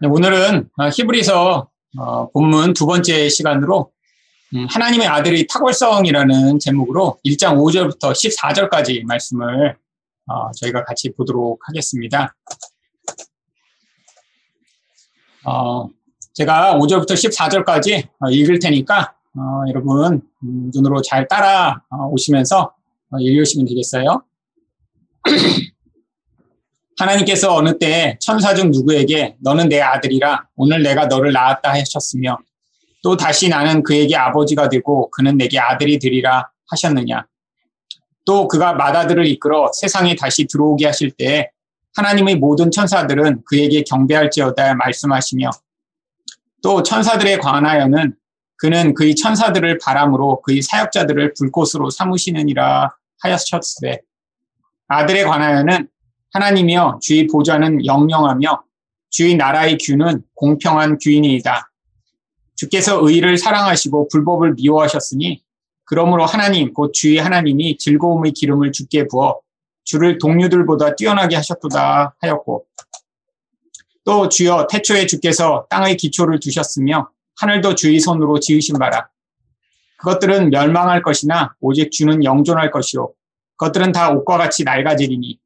네, 0.00 0.08
오늘은 0.08 0.68
어, 0.76 0.88
히브리서 0.88 1.70
어, 1.98 2.30
본문 2.30 2.74
두 2.74 2.84
번째 2.86 3.28
시간으로 3.28 3.90
음, 4.54 4.66
하나님의 4.68 5.06
아들의 5.06 5.46
탁월성이라는 5.46 6.58
제목으로 6.58 7.18
1장 7.24 7.56
5절부터 7.56 8.12
14절까지 8.12 9.04
말씀을 9.06 9.76
어, 10.26 10.50
저희가 10.52 10.84
같이 10.84 11.10
보도록 11.12 11.60
하겠습니다. 11.66 12.34
제가 16.34 16.78
5절부터 16.78 17.12
14절까지 17.14 18.08
읽을 18.30 18.58
테니까 18.58 19.14
여러분 19.68 20.20
음, 20.44 20.70
눈으로 20.74 21.00
잘 21.02 21.26
따라 21.26 21.82
오시면서 22.10 22.74
읽으시면 23.18 23.66
되겠어요. 23.66 24.22
하나님께서 27.02 27.54
어느 27.54 27.78
때 27.78 28.16
천사 28.20 28.54
중 28.54 28.70
누구에게 28.70 29.36
너는 29.40 29.68
내 29.68 29.80
아들이라 29.80 30.46
오늘 30.56 30.82
내가 30.82 31.06
너를 31.06 31.32
낳았다 31.32 31.70
하셨으며 31.70 32.38
또 33.02 33.16
다시 33.16 33.48
나는 33.48 33.82
그에게 33.82 34.16
아버지가 34.16 34.68
되고 34.68 35.10
그는 35.10 35.36
내게 35.36 35.58
아들이 35.58 35.98
되리라 35.98 36.50
하셨느냐. 36.70 37.26
또 38.24 38.46
그가 38.46 38.74
마다들을 38.74 39.26
이끌어 39.26 39.70
세상에 39.72 40.14
다시 40.14 40.46
들어오게 40.46 40.86
하실 40.86 41.10
때 41.10 41.50
하나님의 41.96 42.36
모든 42.36 42.70
천사들은 42.70 43.42
그에게 43.44 43.82
경배할지어다 43.82 44.76
말씀하시며 44.76 45.50
또 46.62 46.82
천사들에 46.84 47.38
관하여는 47.38 48.14
그는 48.56 48.94
그의 48.94 49.16
천사들을 49.16 49.78
바람으로 49.78 50.40
그의 50.42 50.62
사역자들을 50.62 51.34
불꽃으로 51.36 51.90
삼으시느니라 51.90 52.94
하셨으되 53.18 54.00
아들에 54.86 55.24
관하여는 55.24 55.88
하나님이여 56.32 56.98
주의 57.02 57.26
보좌는 57.26 57.84
영영하며 57.84 58.62
주의 59.10 59.36
나라의 59.36 59.78
규는 59.78 60.22
공평한 60.34 60.98
규인이다. 60.98 61.70
주께서 62.56 63.06
의를 63.06 63.36
사랑하시고 63.36 64.08
불법을 64.08 64.54
미워하셨으니 64.54 65.42
그러므로 65.84 66.24
하나님 66.24 66.72
곧 66.72 66.92
주의 66.92 67.18
하나님이 67.18 67.76
즐거움의 67.76 68.32
기름을 68.32 68.72
주께 68.72 69.06
부어 69.06 69.40
주를 69.84 70.18
동료들보다 70.18 70.94
뛰어나게 70.96 71.36
하셨도다 71.36 72.16
하였고 72.18 72.64
또 74.04 74.28
주여 74.28 74.68
태초에 74.70 75.06
주께서 75.06 75.66
땅의 75.68 75.96
기초를 75.96 76.40
두셨으며 76.40 77.10
하늘도 77.36 77.74
주의 77.74 77.98
손으로 78.00 78.40
지으신 78.40 78.78
바라 78.78 79.08
그것들은 79.98 80.50
멸망할 80.50 81.02
것이나 81.02 81.54
오직 81.60 81.90
주는 81.90 82.24
영존할 82.24 82.70
것이요 82.70 83.12
그것들은 83.56 83.92
다 83.92 84.10
옷과 84.10 84.38
같이 84.38 84.64
낡아지리니 84.64 85.41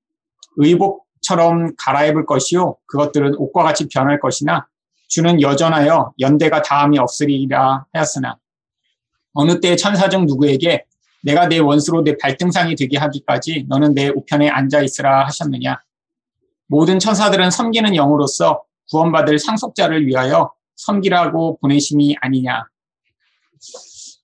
의복처럼 0.57 1.75
갈아입을 1.79 2.27
것이요 2.27 2.77
그것들은 2.87 3.35
옷과 3.37 3.63
같이 3.63 3.89
변할 3.89 4.21
것이나 4.21 4.67
주는 5.09 5.41
여전하여 5.41 6.13
연대가 6.21 6.63
다함이 6.63 6.99
없으리라 6.99 7.87
하였으나. 7.93 8.39
어느 9.33 9.61
때 9.61 9.77
천사 9.77 10.09
중 10.09 10.27
누구에게 10.27 10.85
내가 11.23 11.49
내 11.49 11.59
원수로 11.59 12.03
내 12.03 12.17
발등상이 12.17 12.75
되게 12.77 12.99
하기까지 12.99 13.67
너는 13.69 13.95
내 13.95 14.09
우편에 14.09 14.49
앉아 14.49 14.83
있으라 14.83 15.27
하셨느냐? 15.27 15.81
모든 16.69 16.99
천사들은 16.99 17.51
섬기는 17.51 17.95
영으로서 17.95 18.65
구원받을 18.91 19.39
상속자를 19.39 20.07
위하여 20.07 20.53
섬기라고 20.77 21.59
보내심이 21.59 22.17
아니냐? 22.21 22.65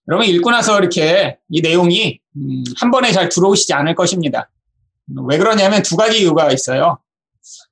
여러분 0.08 0.26
읽고 0.26 0.50
나서 0.50 0.78
이렇게 0.78 1.38
이 1.48 1.60
내용이 1.60 2.20
음, 2.36 2.64
한 2.76 2.90
번에 2.90 3.12
잘 3.12 3.28
들어오시지 3.28 3.72
않을 3.72 3.94
것입니다. 3.94 4.50
왜 5.26 5.38
그러냐면 5.38 5.82
두 5.82 5.96
가지 5.96 6.20
이유가 6.20 6.50
있어요. 6.50 6.98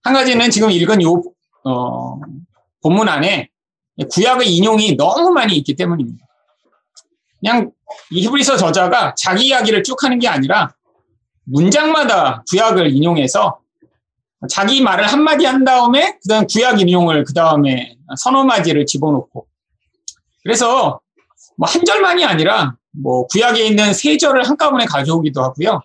한 0.02 0.14
가지는 0.14 0.50
지금 0.50 0.70
읽은 0.70 1.02
요 1.02 1.22
어, 1.64 2.20
본문 2.82 3.08
안에 3.08 3.48
구약의 4.10 4.54
인용이 4.54 4.96
너무 4.96 5.30
많이 5.30 5.56
있기 5.56 5.76
때문입니다. 5.76 6.26
그냥 7.38 7.70
이 8.10 8.22
히브리서 8.22 8.56
저자가 8.56 9.14
자기 9.16 9.46
이야기를 9.48 9.82
쭉 9.82 10.02
하는 10.02 10.18
게 10.18 10.28
아니라 10.28 10.74
문장마다 11.44 12.44
구약을 12.50 12.94
인용해서 12.94 13.60
자기 14.48 14.80
말을 14.80 15.06
한마디 15.06 15.44
한 15.44 15.64
다음에 15.64 16.18
그다음 16.22 16.46
구약 16.46 16.80
인용을 16.80 17.24
그 17.24 17.34
다음에 17.34 17.96
서너 18.16 18.44
마디를 18.44 18.86
집어넣고 18.86 19.46
그래서 20.42 21.00
뭐 21.60 21.68
한 21.68 21.84
절만이 21.84 22.24
아니라 22.24 22.74
뭐 22.90 23.26
구약에 23.26 23.66
있는 23.66 23.92
세 23.92 24.16
절을 24.16 24.48
한꺼번에 24.48 24.86
가져오기도 24.86 25.42
하고요. 25.42 25.82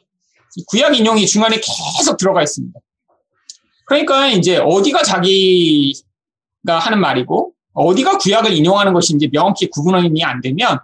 구약 0.68 0.98
인용이 0.98 1.28
중간에 1.28 1.60
계속 1.60 2.18
들어가 2.18 2.42
있습니다. 2.42 2.80
그러니까 3.86 4.28
이제 4.28 4.58
어디가 4.58 5.04
자기가 5.04 6.80
하는 6.80 7.00
말이고 7.00 7.54
어디가 7.74 8.18
구약을 8.18 8.54
인용하는 8.54 8.94
것인지 8.94 9.30
명확히 9.30 9.70
구분이 9.70 10.24
안 10.24 10.42
되면 10.42 10.80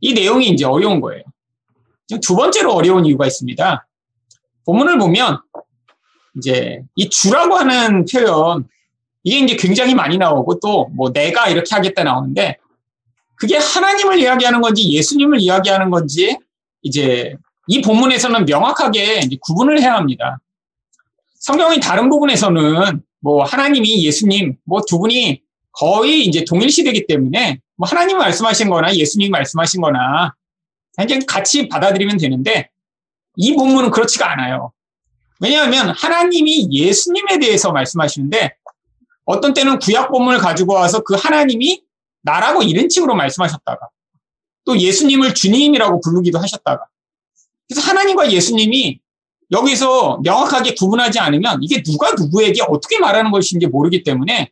이 0.00 0.12
내용이 0.14 0.48
이제 0.48 0.64
어려운 0.64 1.00
거예요. 1.00 1.22
두 2.22 2.34
번째로 2.36 2.72
어려운 2.74 3.04
이유가 3.06 3.26
있습니다. 3.26 3.86
본문을 4.66 4.98
보면 4.98 5.40
이제 6.36 6.82
이 6.96 7.08
주라고 7.08 7.54
하는 7.56 8.04
표현 8.04 8.66
이게 9.22 9.38
이제 9.38 9.56
굉장히 9.56 9.94
많이 9.94 10.18
나오고 10.18 10.60
또 10.60 10.88
뭐 10.94 11.10
내가 11.12 11.48
이렇게 11.48 11.74
하겠다 11.74 12.04
나오는데 12.04 12.58
그게 13.36 13.56
하나님을 13.56 14.18
이야기하는 14.18 14.60
건지 14.60 14.90
예수님을 14.90 15.40
이야기하는 15.40 15.90
건지 15.90 16.36
이제 16.82 17.36
이 17.66 17.80
본문에서는 17.80 18.44
명확하게 18.44 19.28
구분을 19.40 19.80
해야 19.80 19.94
합니다. 19.94 20.38
성경의 21.34 21.80
다른 21.80 22.08
부분에서는 22.10 23.02
뭐 23.20 23.44
하나님이 23.44 24.04
예수님 24.04 24.56
뭐 24.64 24.80
두 24.86 24.98
분이 24.98 25.42
거의 25.72 26.24
이제 26.24 26.44
동일시되기 26.44 27.06
때문에 27.06 27.60
뭐 27.76 27.88
하나님 27.88 28.18
말씀하신 28.18 28.70
거나 28.70 28.94
예수님 28.94 29.30
말씀하신 29.30 29.80
거나 29.80 30.34
그냥 30.96 31.20
같이 31.26 31.68
받아들이면 31.68 32.18
되는데 32.18 32.70
이 33.36 33.54
본문은 33.54 33.90
그렇지가 33.90 34.30
않아요. 34.32 34.72
왜냐하면 35.40 35.90
하나님이 35.90 36.68
예수님에 36.70 37.38
대해서 37.40 37.72
말씀하시는데 37.72 38.54
어떤 39.24 39.52
때는 39.54 39.78
구약 39.78 40.10
본문을 40.10 40.38
가지고 40.38 40.74
와서 40.74 41.00
그 41.00 41.14
하나님이 41.14 41.82
나라고 42.22 42.62
이런 42.62 42.88
칭으로 42.88 43.14
말씀하셨다가 43.16 43.88
또 44.64 44.78
예수님을 44.78 45.34
주님이라고 45.34 46.00
부르기도 46.00 46.38
하셨다가 46.38 46.86
그래서 47.68 47.80
하나님과 47.88 48.32
예수님이 48.32 49.00
여기서 49.50 50.20
명확하게 50.22 50.74
구분하지 50.74 51.18
않으면 51.18 51.62
이게 51.62 51.82
누가 51.82 52.12
누구에게 52.12 52.62
어떻게 52.68 52.98
말하는 52.98 53.30
것인지 53.30 53.66
모르기 53.66 54.02
때문에 54.02 54.50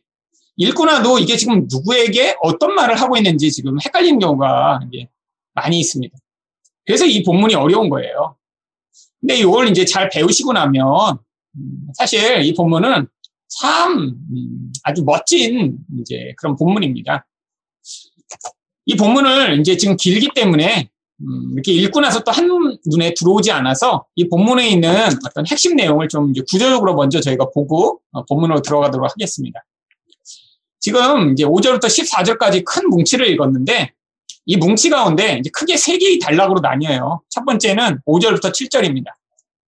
읽고 0.55 0.85
나도 0.85 1.19
이게 1.19 1.35
지금 1.35 1.67
누구에게 1.69 2.35
어떤 2.41 2.75
말을 2.75 2.99
하고 2.99 3.17
있는지 3.17 3.51
지금 3.51 3.77
헷갈리는 3.83 4.19
경우가 4.19 4.81
많이 5.53 5.79
있습니다. 5.79 6.15
그래서 6.85 7.05
이 7.05 7.23
본문이 7.23 7.55
어려운 7.55 7.89
거예요. 7.89 8.35
근데 9.19 9.37
이걸 9.37 9.69
이제 9.69 9.85
잘 9.85 10.09
배우시고 10.09 10.53
나면 10.53 11.17
음, 11.55 11.87
사실 11.95 12.43
이 12.43 12.53
본문은 12.53 13.07
참 13.47 13.97
음, 13.99 14.71
아주 14.83 15.03
멋진 15.03 15.77
이제 15.99 16.33
그런 16.37 16.55
본문입니다. 16.55 17.25
이 18.85 18.95
본문을 18.95 19.59
이제 19.59 19.77
지금 19.77 19.95
길기 19.95 20.29
때문에 20.35 20.89
음, 21.21 21.51
이렇게 21.53 21.71
읽고 21.71 22.01
나서 22.01 22.21
또 22.21 22.31
한눈에 22.31 23.13
들어오지 23.15 23.51
않아서 23.51 24.05
이 24.15 24.27
본문에 24.27 24.69
있는 24.69 24.89
어떤 25.25 25.45
핵심 25.47 25.75
내용을 25.75 26.07
좀 26.07 26.33
구조적으로 26.49 26.95
먼저 26.95 27.19
저희가 27.21 27.49
보고 27.53 28.01
어, 28.11 28.25
본문으로 28.25 28.61
들어가도록 28.61 29.09
하겠습니다. 29.09 29.63
지금 30.79 31.31
이제 31.31 31.45
5절부터 31.45 31.85
14절까지 31.85 32.65
큰 32.65 32.89
뭉치를 32.89 33.27
읽었는데 33.29 33.93
이 34.45 34.57
뭉치 34.57 34.89
가운데 34.89 35.41
크게 35.53 35.77
세 35.77 35.97
개의 35.97 36.19
단락으로 36.19 36.59
나뉘어요. 36.59 37.21
첫 37.29 37.45
번째는 37.45 37.99
5절부터 38.05 38.51
7절입니다. 38.51 39.05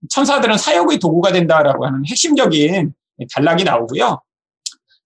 천사들은 0.09 0.57
사역의 0.57 0.99
도구가 0.99 1.31
된다라고 1.31 1.85
하는 1.85 2.05
핵심적인 2.05 2.93
단락이 3.33 3.63
나오고요. 3.63 4.21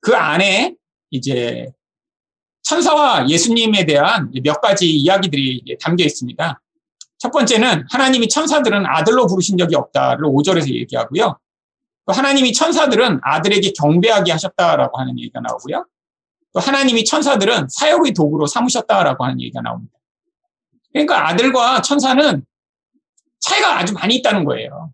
그 0.01 0.15
안에 0.15 0.75
이제 1.11 1.67
천사와 2.69 3.27
예수님에 3.27 3.87
대한 3.87 4.31
몇 4.43 4.61
가지 4.61 4.87
이야기들이 4.87 5.77
담겨 5.81 6.03
있습니다. 6.03 6.61
첫 7.17 7.31
번째는 7.31 7.87
하나님이 7.89 8.29
천사들은 8.29 8.85
아들로 8.85 9.25
부르신 9.25 9.57
적이 9.57 9.75
없다를 9.75 10.25
5절에서 10.25 10.71
얘기하고요. 10.75 11.39
또 12.05 12.13
하나님이 12.13 12.53
천사들은 12.53 13.21
아들에게 13.23 13.73
경배하게 13.73 14.31
하셨다라고 14.33 14.99
하는 14.99 15.17
얘기가 15.17 15.39
나오고요. 15.39 15.87
또 16.53 16.59
하나님이 16.59 17.05
천사들은 17.05 17.69
사역의 17.71 18.13
도구로 18.13 18.45
삼으셨다라고 18.45 19.23
하는 19.23 19.41
얘기가 19.41 19.61
나옵니다. 19.61 19.97
그러니까 20.93 21.27
아들과 21.27 21.81
천사는 21.81 22.45
차이가 23.39 23.79
아주 23.79 23.93
많이 23.93 24.15
있다는 24.17 24.45
거예요. 24.45 24.93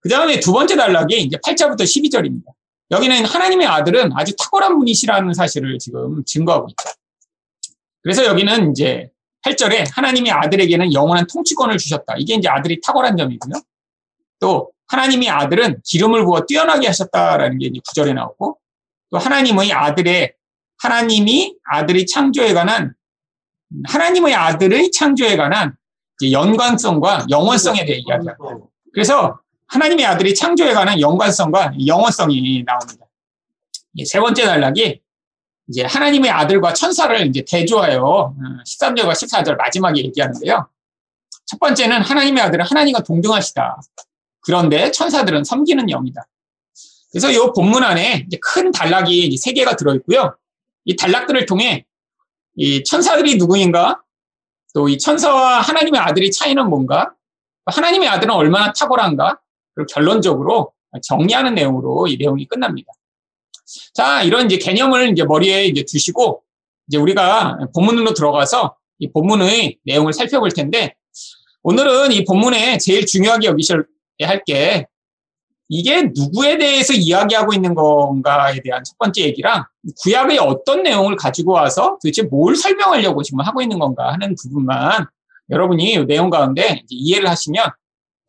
그 0.00 0.10
다음에 0.10 0.38
두 0.38 0.52
번째 0.52 0.76
단락이 0.76 1.18
이제 1.22 1.38
8절부터 1.38 1.80
12절입니다. 1.80 2.57
여기는 2.90 3.24
하나님의 3.24 3.66
아들은 3.66 4.12
아주 4.14 4.34
탁월한 4.36 4.78
분이시라는 4.78 5.34
사실을 5.34 5.78
지금 5.78 6.24
증거하고 6.24 6.68
있죠. 6.70 6.90
그래서 8.02 8.24
여기는 8.24 8.70
이제 8.70 9.10
8절에 9.44 9.94
하나님의 9.94 10.32
아들에게는 10.32 10.92
영원한 10.92 11.26
통치권을 11.26 11.78
주셨다. 11.78 12.14
이게 12.18 12.34
이제 12.34 12.48
아들이 12.48 12.80
탁월한 12.80 13.16
점이고요. 13.16 13.62
또 14.40 14.72
하나님의 14.88 15.28
아들은 15.28 15.82
기름을 15.84 16.24
부어 16.24 16.46
뛰어나게 16.46 16.86
하셨다라는 16.86 17.58
게 17.58 17.66
이제 17.66 17.80
9절에 17.80 18.14
나오고 18.14 18.58
또 19.10 19.18
하나님의 19.18 19.72
아들의 19.72 20.34
하나님이 20.78 21.56
아들의 21.64 22.06
창조에 22.06 22.54
관한 22.54 22.94
하나님의 23.86 24.34
아들의 24.34 24.90
창조에 24.92 25.36
관한 25.36 25.76
연관성과 26.22 27.26
영원성에 27.30 27.84
대해 27.84 27.98
이야기합니다. 27.98 28.36
그래서 28.92 29.40
하나님의 29.68 30.04
아들이 30.04 30.34
창조에 30.34 30.72
관한 30.72 31.00
연관성과 31.00 31.74
영원성이 31.86 32.64
나옵니다. 32.64 33.06
세 34.04 34.20
번째 34.20 34.44
단락이 34.44 35.00
이제 35.68 35.84
하나님의 35.84 36.30
아들과 36.30 36.72
천사를 36.72 37.26
이제 37.26 37.44
대조하여 37.46 38.34
13절과 38.66 39.08
어, 39.08 39.12
14절 39.12 39.56
마지막에 39.56 40.02
얘기하는데요. 40.04 40.68
첫 41.44 41.60
번째는 41.60 42.02
하나님의 42.02 42.42
아들은 42.44 42.64
하나님과 42.64 43.02
동등하시다. 43.02 43.80
그런데 44.40 44.90
천사들은 44.90 45.44
섬기는 45.44 45.86
영이다. 45.88 46.26
그래서 47.10 47.30
이 47.30 47.36
본문 47.54 47.82
안에 47.84 48.26
큰 48.40 48.70
단락이 48.70 49.36
세 49.36 49.52
개가 49.52 49.76
들어있고요. 49.76 50.36
이 50.84 50.96
단락들을 50.96 51.44
통해 51.46 51.84
이 52.56 52.82
천사들이 52.82 53.36
누구인가, 53.36 54.02
또 54.74 54.88
이 54.88 54.98
천사와 54.98 55.60
하나님의 55.60 56.00
아들의 56.00 56.30
차이는 56.30 56.68
뭔가, 56.68 57.12
하나님의 57.66 58.08
아들은 58.08 58.34
얼마나 58.34 58.72
탁월한가, 58.72 59.38
그리고 59.78 59.86
결론적으로 59.94 60.72
정리하는 61.02 61.54
내용으로 61.54 62.08
이 62.08 62.16
내용이 62.16 62.46
끝납니다. 62.46 62.92
자, 63.94 64.22
이런 64.22 64.46
이제 64.46 64.58
개념을 64.58 65.12
이제 65.12 65.24
머리에 65.24 65.66
이제 65.66 65.84
두시고, 65.88 66.42
이제 66.88 66.98
우리가 66.98 67.58
본문으로 67.74 68.14
들어가서 68.14 68.76
이 68.98 69.08
본문의 69.12 69.78
내용을 69.84 70.12
살펴볼 70.12 70.50
텐데, 70.50 70.96
오늘은 71.62 72.10
이 72.12 72.24
본문에 72.24 72.78
제일 72.78 73.06
중요하게 73.06 73.46
여기셔야 73.46 73.82
할 74.22 74.42
게, 74.44 74.86
이게 75.68 76.10
누구에 76.14 76.58
대해서 76.58 76.94
이야기하고 76.94 77.52
있는 77.52 77.74
건가에 77.74 78.58
대한 78.64 78.82
첫 78.82 78.96
번째 78.98 79.22
얘기랑 79.22 79.64
구약의 80.02 80.38
어떤 80.38 80.82
내용을 80.82 81.14
가지고 81.14 81.52
와서 81.52 81.98
도대체 82.02 82.22
뭘 82.22 82.56
설명하려고 82.56 83.22
지금 83.22 83.40
하고 83.40 83.60
있는 83.60 83.78
건가 83.78 84.12
하는 84.12 84.34
부분만 84.42 85.06
여러분이 85.50 86.06
내용 86.06 86.30
가운데 86.30 86.82
이해를 86.88 87.28
하시면 87.28 87.70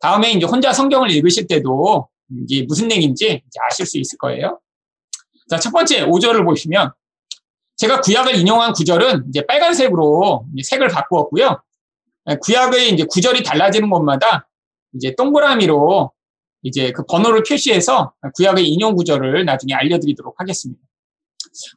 다음에 0.00 0.32
이제 0.32 0.46
혼자 0.46 0.72
성경을 0.72 1.10
읽으실 1.10 1.46
때도 1.46 2.08
이게 2.48 2.64
무슨 2.64 2.90
얘기인지 2.90 3.42
아실 3.68 3.86
수 3.86 3.98
있을 3.98 4.18
거예요. 4.18 4.60
자, 5.48 5.58
첫 5.58 5.72
번째 5.72 6.06
5절을 6.06 6.44
보시면 6.44 6.92
제가 7.76 8.00
구약을 8.00 8.36
인용한 8.36 8.72
구절은 8.72 9.26
이제 9.28 9.44
빨간색으로 9.46 10.46
색을 10.62 10.88
바꾸었고요. 10.88 11.62
구약의 12.42 12.92
이제 12.92 13.04
구절이 13.04 13.42
달라지는 13.42 13.88
곳마다 13.90 14.48
이제 14.94 15.14
동그라미로 15.16 16.12
이제 16.62 16.92
그 16.92 17.04
번호를 17.06 17.42
표시해서 17.42 18.12
구약의 18.36 18.68
인용 18.68 18.94
구절을 18.94 19.44
나중에 19.44 19.74
알려드리도록 19.74 20.34
하겠습니다. 20.38 20.80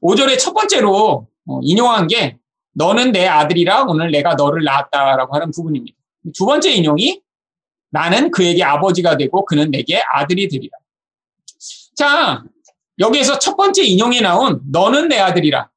5절의 0.01 0.37
첫 0.39 0.53
번째로 0.53 1.27
어, 1.47 1.59
인용한 1.61 2.07
게 2.07 2.37
너는 2.73 3.11
내 3.11 3.27
아들이라 3.27 3.85
오늘 3.87 4.11
내가 4.11 4.35
너를 4.35 4.63
낳았다라고 4.63 5.35
하는 5.35 5.51
부분입니다. 5.51 5.97
두 6.35 6.45
번째 6.45 6.71
인용이 6.71 7.21
나는 7.93 8.31
그에게 8.31 8.63
아버지가 8.63 9.17
되고 9.17 9.45
그는 9.45 9.69
내게 9.69 10.01
아들이 10.11 10.47
되리라. 10.47 10.75
자, 11.95 12.43
여기에서 12.97 13.37
첫 13.37 13.55
번째 13.55 13.83
인용에 13.83 14.19
나온 14.19 14.61
너는 14.71 15.09
내 15.09 15.19
아들이라. 15.19 15.69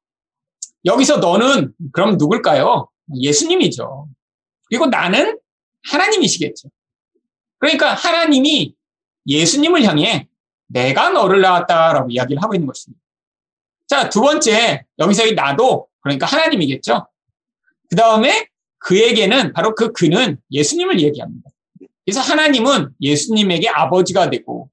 여기서 0.85 1.17
너는 1.17 1.73
그럼 1.91 2.17
누굴까요? 2.17 2.89
예수님이죠. 3.15 4.07
그리고 4.67 4.87
나는 4.87 5.39
하나님이시겠죠. 5.91 6.69
그러니까 7.59 7.93
하나님이 7.93 8.73
예수님을 9.27 9.83
향해 9.83 10.27
내가 10.65 11.11
너를 11.11 11.41
낳았다라고 11.41 12.09
이야기를 12.09 12.41
하고 12.41 12.55
있는 12.55 12.65
것입니다. 12.65 12.99
자, 13.85 14.09
두 14.09 14.21
번째, 14.21 14.85
여기서의 14.97 15.33
나도, 15.33 15.87
그러니까 16.01 16.25
하나님이겠죠. 16.25 17.07
그 17.89 17.95
다음에 17.95 18.47
그에게는, 18.79 19.53
바로 19.53 19.75
그 19.75 19.93
그는 19.93 20.37
예수님을 20.51 20.99
얘기합니다. 20.99 21.49
그래서 22.07 22.21
하나님은 22.21 22.91
예수님에게 23.01 23.67
아버지가 23.67 24.29
되고, 24.29 24.69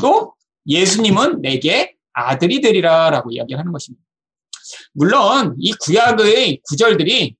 또 0.00 0.34
예수님은 0.68 1.42
내게 1.42 1.96
아들이 2.12 2.60
되리라 2.60 3.10
라고 3.10 3.32
이야기를 3.32 3.58
하는 3.58 3.72
것입니다. 3.72 4.00
물론 4.92 5.56
이 5.58 5.72
구약의 5.72 6.60
구절들이 6.62 7.34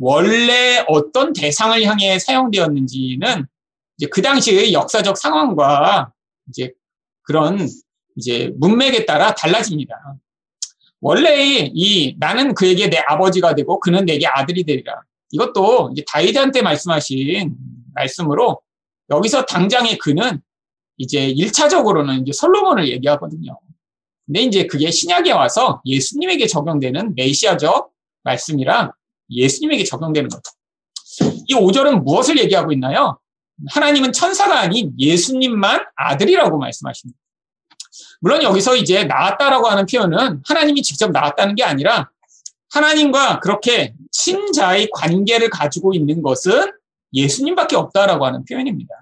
원래 0.00 0.84
어떤 0.88 1.32
대상을 1.32 1.80
향해 1.84 2.18
사용되었는지는 2.18 3.46
이제 3.96 4.08
그 4.10 4.22
당시의 4.22 4.72
역사적 4.72 5.16
상황과 5.16 6.12
이제 6.48 6.72
그런 7.22 7.68
이제 8.16 8.50
문맥에 8.58 9.04
따라 9.04 9.36
달라집니다. 9.36 9.94
원래 11.00 11.70
이 11.72 12.16
나는 12.18 12.54
그에게 12.54 12.90
내 12.90 12.98
아버지가 13.06 13.54
되고 13.54 13.78
그는 13.78 14.04
내게 14.04 14.26
아들이 14.26 14.64
되리라. 14.64 15.00
이것도 15.30 15.90
이제 15.92 16.02
다윗한테 16.08 16.62
말씀하신 16.62 17.54
말씀으로 17.98 18.60
여기서 19.10 19.44
당장의 19.44 19.98
그는 19.98 20.40
이제 20.96 21.32
1차적으로는 21.32 22.22
이제 22.22 22.32
솔로몬을 22.32 22.88
얘기하거든요. 22.88 23.58
근데 24.26 24.42
이제 24.42 24.66
그게 24.66 24.90
신약에 24.90 25.32
와서 25.32 25.80
예수님에게 25.86 26.46
적용되는 26.46 27.14
메시아적 27.14 27.90
말씀이라 28.24 28.92
예수님에게 29.30 29.84
적용되는 29.84 30.28
거죠. 30.28 30.42
이 31.46 31.54
5절은 31.54 32.02
무엇을 32.02 32.38
얘기하고 32.38 32.72
있나요? 32.72 33.18
하나님은 33.70 34.12
천사가 34.12 34.60
아닌 34.60 34.92
예수님만 34.98 35.80
아들이라고 35.96 36.58
말씀하십니다. 36.58 37.18
물론 38.20 38.42
여기서 38.42 38.76
이제 38.76 39.04
나왔다라고 39.04 39.66
하는 39.66 39.86
표현은 39.86 40.42
하나님이 40.46 40.82
직접 40.82 41.10
나왔다는 41.10 41.54
게 41.54 41.64
아니라 41.64 42.10
하나님과 42.70 43.40
그렇게 43.40 43.94
친자의 44.10 44.90
관계를 44.92 45.50
가지고 45.50 45.94
있는 45.94 46.22
것은 46.22 46.72
예수님밖에 47.12 47.76
없다라고 47.76 48.26
하는 48.26 48.44
표현입니다. 48.44 48.94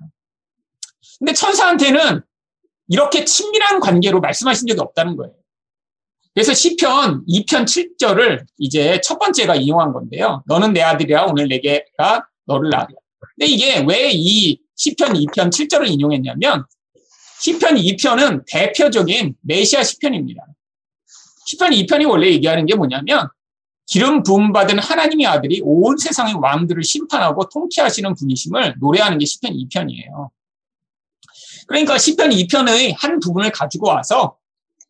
근데 1.19 1.33
천사한테는 1.33 2.23
이렇게 2.89 3.25
친밀한 3.25 3.81
관계로 3.81 4.21
말씀하신 4.21 4.69
적이 4.69 4.81
없다는 4.81 5.17
거예요. 5.17 5.35
그래서 6.35 6.53
시편 6.53 7.25
2편 7.27 7.65
7절을 7.65 8.45
이제 8.59 9.01
첫 9.03 9.19
번째가 9.19 9.57
이용한 9.57 9.93
건데요. 9.93 10.43
너는 10.47 10.73
내 10.75 10.83
아들이야 10.83 11.23
오늘 11.23 11.49
내게가 11.49 12.27
너를 12.45 12.71
낳았다. 12.71 12.93
근데 13.37 13.47
이게 13.47 13.85
왜 13.87 14.11
이 14.13 14.61
시편 14.77 15.15
2편 15.15 15.51
7절을 15.51 15.89
인용했냐면 15.89 16.65
시편 17.41 17.77
2편은 17.77 18.45
대표적인 18.47 19.35
메시아 19.41 19.83
시편입니다. 19.83 20.43
시편 21.47 21.71
2편이 21.71 22.09
원래 22.09 22.29
얘기하는 22.29 22.67
게 22.67 22.75
뭐냐면 22.75 23.29
기름 23.87 24.23
부음 24.23 24.53
받은 24.53 24.79
하나님의 24.79 25.27
아들이 25.27 25.61
온 25.65 25.97
세상의 25.97 26.35
왕들을 26.35 26.83
심판하고 26.83 27.49
통치하시는 27.49 28.15
분이심을 28.15 28.77
노래하는 28.81 29.19
게 29.19 29.25
시편 29.25 29.53
2편이에요. 29.53 30.31
그러니까 31.69 31.97
시편 31.97 32.31
2편의 32.31 32.95
한 32.99 33.21
부분을 33.21 33.51
가지고 33.53 33.89
와서 33.89 34.37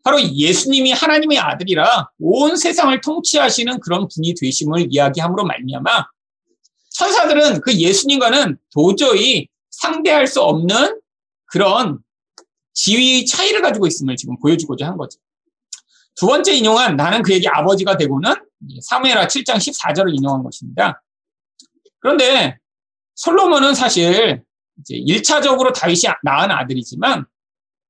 바로 0.03 0.21
예수님이 0.21 0.93
하나님의 0.93 1.39
아들이라 1.39 2.11
온 2.21 2.57
세상을 2.57 2.99
통치하시는 3.01 3.81
그런 3.81 4.09
분이 4.09 4.35
되심을 4.41 4.87
이야기함으로 4.91 5.45
말미암아 5.45 6.07
천사들은 6.91 7.61
그 7.61 7.75
예수님과는 7.75 8.57
도저히 8.73 9.49
상대할 9.71 10.27
수 10.27 10.41
없는 10.41 11.01
그런 11.47 11.99
지위 12.73 13.27
차이를 13.27 13.61
가지고 13.63 13.87
있음을 13.87 14.17
지금 14.17 14.39
보여주고자 14.39 14.87
한 14.87 14.97
거죠. 14.97 15.19
두 16.15 16.27
번째 16.27 16.55
인용한 16.55 16.97
나는 16.97 17.23
그에게 17.23 17.49
아버지가 17.49 17.97
되고는 17.97 18.35
사무엘하 18.81 19.27
7장 19.27 19.57
14절을 19.57 20.15
인용한 20.15 20.43
것입니다. 20.43 21.03
그런데 21.99 22.59
솔로몬은 23.15 23.75
사실 23.75 24.43
이제 24.81 24.95
1차적으로 24.97 25.75
다윗이 25.75 26.03
낳은 26.23 26.51
아들이지만 26.51 27.27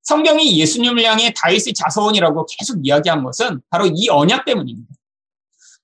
성경이 0.02 0.58
예수님을 0.60 1.02
향해 1.04 1.32
다윗의 1.36 1.74
자손이라고 1.74 2.46
계속 2.46 2.78
이야기한 2.82 3.24
것은 3.24 3.60
바로 3.70 3.86
이 3.92 4.08
언약 4.08 4.44
때문입니다. 4.44 4.94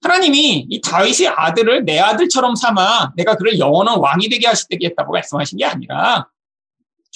하나님이 0.00 0.66
이 0.68 0.80
다윗의 0.80 1.28
아들을 1.28 1.84
내 1.84 1.98
아들처럼 1.98 2.54
삼아 2.54 3.12
내가 3.16 3.36
그를 3.36 3.58
영원한 3.58 3.98
왕이 3.98 4.28
되게 4.28 4.46
하시겠다고 4.46 5.12
말씀하신 5.12 5.58
게 5.58 5.64
아니라 5.64 6.28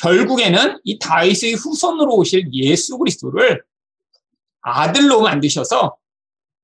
결국에는 0.01 0.81
이 0.85 0.99
다윗의 0.99 1.55
후손으로 1.55 2.15
오실 2.17 2.49
예수 2.53 2.99
그리스도를 2.99 3.63
아들로 4.61 5.21
만드셔서 5.23 5.97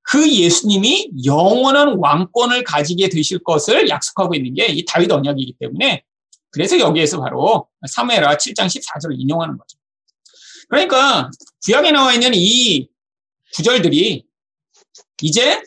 그 0.02 0.30
예수님이 0.30 1.10
영원한 1.24 1.96
왕권을 1.98 2.64
가지게 2.64 3.08
되실 3.08 3.38
것을 3.42 3.88
약속하고 3.88 4.34
있는 4.34 4.54
게 4.54 4.66
이 4.68 4.84
다윗 4.84 5.10
언약이기 5.10 5.56
때문에 5.60 6.04
그래서 6.50 6.78
여기에서 6.78 7.20
바로 7.20 7.68
사무엘하 7.88 8.36
7장 8.36 8.66
14절을 8.66 9.18
인용하는 9.18 9.56
거죠. 9.56 9.78
그러니까 10.68 11.30
구약에 11.64 11.92
나와 11.92 12.12
있는 12.12 12.32
이 12.34 12.88
구절들이 13.54 14.24
이제 15.22 15.62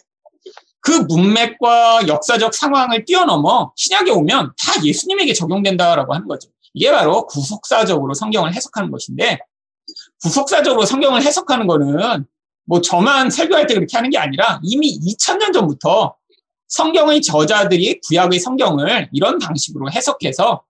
그 0.81 0.91
문맥과 0.91 2.07
역사적 2.07 2.53
상황을 2.53 3.05
뛰어넘어 3.05 3.73
신약에 3.75 4.11
오면 4.11 4.53
다 4.57 4.83
예수님에게 4.83 5.33
적용된다라고 5.33 6.13
하는 6.13 6.27
거죠. 6.27 6.49
이게 6.73 6.91
바로 6.91 7.25
구속사적으로 7.25 8.13
성경을 8.13 8.53
해석하는 8.53 8.91
것인데 8.91 9.39
구속사적으로 10.21 10.85
성경을 10.85 11.23
해석하는 11.23 11.67
거는 11.67 12.25
뭐 12.65 12.81
저만 12.81 13.29
설교할 13.29 13.67
때 13.67 13.73
그렇게 13.73 13.95
하는 13.95 14.09
게 14.09 14.17
아니라 14.17 14.59
이미 14.63 14.97
2000년 14.99 15.53
전부터 15.53 16.15
성경의 16.67 17.21
저자들이 17.21 17.99
구약의 18.01 18.39
성경을 18.39 19.09
이런 19.13 19.39
방식으로 19.39 19.91
해석해서 19.91 20.63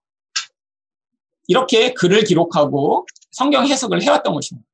이렇게 1.48 1.94
글을 1.94 2.24
기록하고 2.24 3.06
성경 3.32 3.66
해석을 3.66 4.02
해왔던 4.02 4.34
것입니다. 4.34 4.68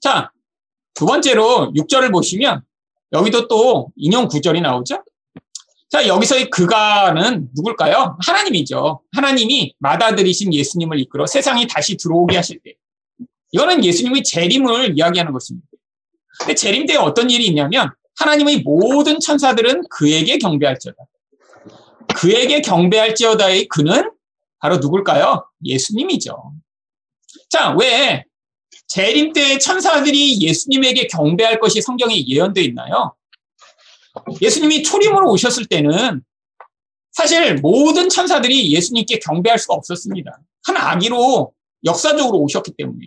자, 0.00 0.30
두 0.94 1.06
번째로 1.06 1.72
6절을 1.74 2.12
보시면 2.12 2.62
여기도 3.12 3.48
또 3.48 3.90
인용 3.96 4.28
구절이 4.28 4.60
나오죠. 4.60 5.02
자, 5.90 6.06
여기서의 6.06 6.50
그가는 6.50 7.48
누굴까요? 7.54 8.18
하나님이죠. 8.20 9.00
하나님이 9.12 9.74
맏아들이신 9.78 10.52
예수님을 10.52 10.98
이끌어 11.00 11.26
세상에 11.26 11.66
다시 11.66 11.96
들어오게 11.96 12.36
하실 12.36 12.60
때. 12.62 12.74
이거는 13.52 13.82
예수님의 13.82 14.22
재림을 14.24 14.98
이야기하는 14.98 15.32
것입니다. 15.32 15.66
근데 16.40 16.54
재림 16.54 16.86
때에 16.86 16.96
어떤 16.96 17.30
일이 17.30 17.46
있냐면 17.46 17.90
하나님의 18.16 18.62
모든 18.62 19.20
천사들은 19.20 19.84
그에게 19.90 20.38
경배할지어다. 20.38 20.96
그에게 22.14 22.60
경배할지어다의 22.60 23.68
그는 23.68 24.10
바로 24.58 24.78
누굴까요? 24.78 25.46
예수님이죠. 25.64 26.52
자, 27.48 27.74
왜 27.78 28.24
재림 28.88 29.32
때 29.32 29.58
천사들이 29.58 30.40
예수님에게 30.42 31.06
경배할 31.08 31.60
것이 31.60 31.80
성경에 31.80 32.26
예언되어 32.26 32.64
있나요? 32.64 33.14
예수님이 34.40 34.82
초림으로 34.82 35.30
오셨을 35.30 35.66
때는 35.66 36.22
사실 37.12 37.56
모든 37.56 38.08
천사들이 38.08 38.72
예수님께 38.72 39.18
경배할 39.20 39.58
수가 39.58 39.74
없었습니다. 39.74 40.40
한 40.64 40.76
아기로 40.76 41.52
역사적으로 41.84 42.38
오셨기 42.38 42.72
때문에. 42.76 43.06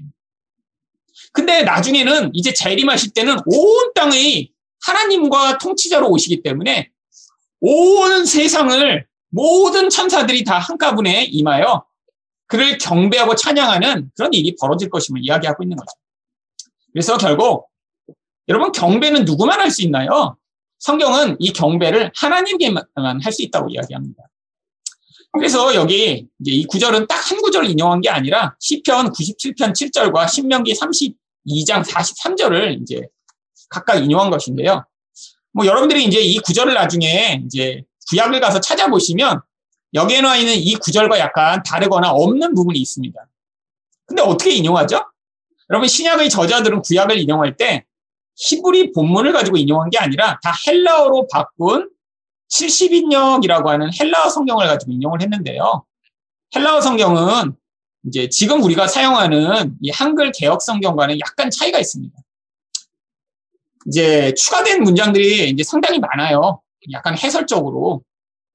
근데 1.34 1.64
나중에는 1.64 2.32
이제 2.34 2.54
재림하실 2.54 3.14
때는 3.14 3.38
온 3.46 3.94
땅의 3.94 4.52
하나님과 4.86 5.58
통치자로 5.60 6.10
오시기 6.10 6.42
때문에 6.44 6.90
온 7.60 8.26
세상을 8.26 9.06
모든 9.30 9.90
천사들이 9.90 10.44
다 10.44 10.58
한가분에 10.60 11.26
임하여 11.26 11.86
그를 12.48 12.78
경배하고 12.78 13.36
찬양하는 13.36 14.12
그런 14.16 14.34
일이 14.34 14.56
벌어질 14.60 14.90
것임을 14.90 15.22
이야기하고 15.24 15.64
있는 15.64 15.78
거죠. 15.78 15.92
그래서 16.92 17.18
결국 17.18 17.68
여러분 18.50 18.72
경배는 18.72 19.24
누구만 19.24 19.60
할 19.62 19.72
수 19.72 19.82
있나요? 19.84 20.36
성경은 20.80 21.38
이 21.40 21.54
경배를 21.54 22.12
하나님께만 22.16 22.86
할 23.24 23.32
수 23.32 23.44
있다고 23.44 23.70
이야기합니다. 23.70 24.24
그래서 25.34 25.74
여기 25.76 26.28
이제 26.40 26.52
이 26.52 26.66
구절은 26.66 27.08
딱 27.08 27.22
한 27.32 27.42
구절을 27.42 27.70
인용한 27.70 28.02
게 28.02 28.10
아니라 28.10 28.56
시편 28.60 29.14
97편 29.14 29.72
7절과 29.74 30.28
신명기 30.28 30.74
32장 30.74 31.84
43절을 31.86 32.82
이제 32.82 33.02
각각 33.70 33.96
인용한 33.96 34.30
것인데요. 34.30 34.86
뭐 35.54 35.66
여러분들이 35.66 36.04
이제 36.04 36.20
이 36.20 36.40
구절을 36.40 36.74
나중에 36.74 37.42
이제 37.46 37.84
구약을 38.10 38.42
가서 38.42 38.60
찾아보시면 38.60 39.42
여기에 39.94 40.22
나와 40.22 40.36
있는 40.38 40.56
이 40.56 40.76
구절과 40.76 41.20
약간 41.20 41.64
다르거나 41.64 42.12
없는 42.12 42.54
부분이 42.54 42.80
있습니다. 42.80 43.20
근데 44.06 44.22
어떻게 44.22 44.52
인용하죠? 44.52 45.06
여러분 45.70 45.88
신약의 45.88 46.30
저자들은 46.30 46.82
구약을 46.82 47.18
인용할 47.18 47.56
때 47.56 47.86
히브리 48.36 48.92
본문을 48.92 49.32
가지고 49.32 49.56
인용한 49.56 49.90
게 49.90 49.98
아니라 50.00 50.38
다 50.44 50.54
헬라어로 50.68 51.28
바꾼 51.32 51.90
70인역이라고 52.52 53.68
하는 53.68 53.90
헬라어 54.00 54.30
성경을 54.30 54.68
가지고 54.68 54.92
인용을 54.92 55.22
했는데요. 55.22 55.84
헬라어 56.56 56.82
성경은 56.82 57.56
이제 58.08 58.30
지금 58.30 58.64
우리가 58.64 58.88
사용하는 58.88 59.78
이 59.82 59.90
한글 59.92 60.32
개혁 60.32 60.62
성경과는 60.62 61.20
약간 61.20 61.50
차이가 61.50 61.80
있습니다. 61.80 62.14
이제 63.88 64.34
추가된 64.34 64.84
문장들이 64.84 65.50
이제 65.50 65.64
상당히 65.64 66.00
많아요. 66.00 66.62
약간 66.92 67.18
해설적으로. 67.18 68.04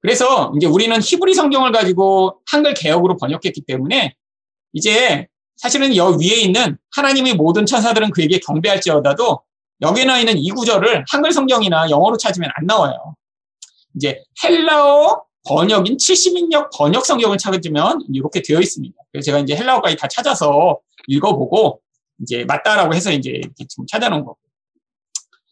그래서 0.01 0.53
이제 0.55 0.67
우리는 0.67 0.97
히브리 1.01 1.33
성경을 1.33 1.71
가지고 1.71 2.39
한글 2.49 2.73
개혁으로 2.73 3.17
번역했기 3.17 3.61
때문에 3.65 4.13
이제 4.73 5.27
사실은 5.55 5.95
여 5.95 6.09
위에 6.09 6.35
있는 6.41 6.77
하나님의 6.95 7.33
모든 7.33 7.65
천사들은 7.65 8.11
그에게 8.11 8.39
경배할지어다도 8.39 9.41
여기에 9.81 10.05
나와 10.05 10.19
있는 10.19 10.37
이 10.37 10.49
구절을 10.51 11.05
한글 11.09 11.31
성경이나 11.31 11.89
영어로 11.89 12.17
찾으면 12.17 12.49
안 12.55 12.65
나와요. 12.65 13.16
이제 13.97 14.23
헬라어 14.43 15.23
번역인 15.47 15.97
70인역 15.97 16.69
번역 16.77 17.05
성경을 17.05 17.37
찾으면 17.37 18.05
이렇게 18.13 18.41
되어 18.41 18.59
있습니다. 18.59 18.95
그래서 19.11 19.25
제가 19.25 19.39
이제 19.39 19.55
헬라어까지 19.55 19.95
다 19.95 20.07
찾아서 20.07 20.79
읽어보고 21.07 21.81
이제 22.21 22.45
맞다라고 22.45 22.93
해서 22.93 23.11
이제 23.11 23.41
지금 23.67 23.85
찾아놓은 23.87 24.23
거고. 24.23 24.37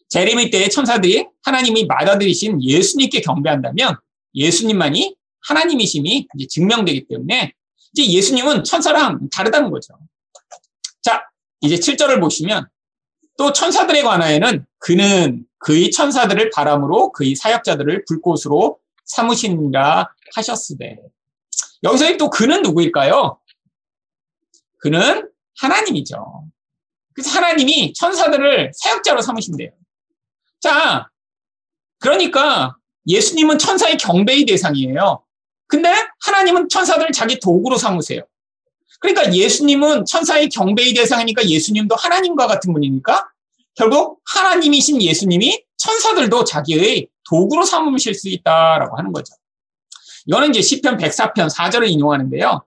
재림의 0.08 0.50
때에 0.50 0.68
천사들이 0.68 1.26
하나님이 1.42 1.86
맏아들이신 1.86 2.62
예수님께 2.62 3.20
경배한다면 3.22 3.96
예수님만이 4.34 5.16
하나님이심이 5.48 6.28
이제 6.36 6.46
증명되기 6.48 7.06
때문에 7.08 7.52
이제 7.92 8.12
예수님은 8.12 8.64
천사랑 8.64 9.28
다르다는 9.30 9.70
거죠. 9.70 9.98
자, 11.02 11.22
이제 11.60 11.76
7절을 11.76 12.20
보시면 12.20 12.68
또 13.38 13.52
천사들에 13.52 14.02
관하여는 14.02 14.64
그는 14.78 15.44
그의 15.58 15.90
천사들을 15.90 16.50
바람으로 16.50 17.12
그의 17.12 17.34
사역자들을 17.34 18.04
불꽃으로 18.06 18.78
삼으시니라 19.04 20.12
하셨으되 20.34 20.98
여기서 21.82 22.16
또 22.16 22.30
그는 22.30 22.62
누구일까요? 22.62 23.38
그는 24.78 25.30
하나님이죠. 25.58 26.44
그래서 27.14 27.30
하나님이 27.30 27.94
천사들을 27.94 28.72
사역자로 28.74 29.22
삼으신대요. 29.22 29.70
자, 30.60 31.08
그러니까 31.98 32.76
예수님은 33.06 33.58
천사의 33.58 33.96
경배의 33.96 34.44
대상이에요. 34.44 35.24
근데 35.66 35.92
하나님은 36.20 36.68
천사들을 36.68 37.12
자기 37.12 37.40
도구로 37.40 37.76
삼으세요. 37.76 38.22
그러니까 39.00 39.34
예수님은 39.34 40.04
천사의 40.04 40.48
경배의 40.48 40.94
대상이니까 40.94 41.46
예수님도 41.46 41.94
하나님과 41.96 42.46
같은 42.46 42.72
분이니까 42.72 43.28
결국 43.76 44.20
하나님이신 44.34 45.02
예수님이 45.02 45.62
천사들도 45.76 46.44
자기의 46.44 47.08
도구로 47.28 47.64
삼으실 47.64 48.14
수 48.14 48.28
있다라고 48.28 48.96
하는 48.96 49.12
거죠. 49.12 49.34
이거는 50.26 50.50
이제 50.50 50.62
시편 50.62 50.96
104편 50.96 51.54
4절을 51.54 51.88
인용하는데요. 51.88 52.64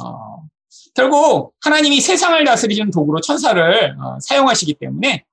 어, 0.00 0.42
결국 0.94 1.54
하나님이 1.60 2.00
세상을 2.00 2.42
다스리는 2.44 2.90
도구로 2.90 3.20
천사를 3.20 3.96
어, 4.00 4.18
사용하시기 4.20 4.74
때문에 4.74 5.24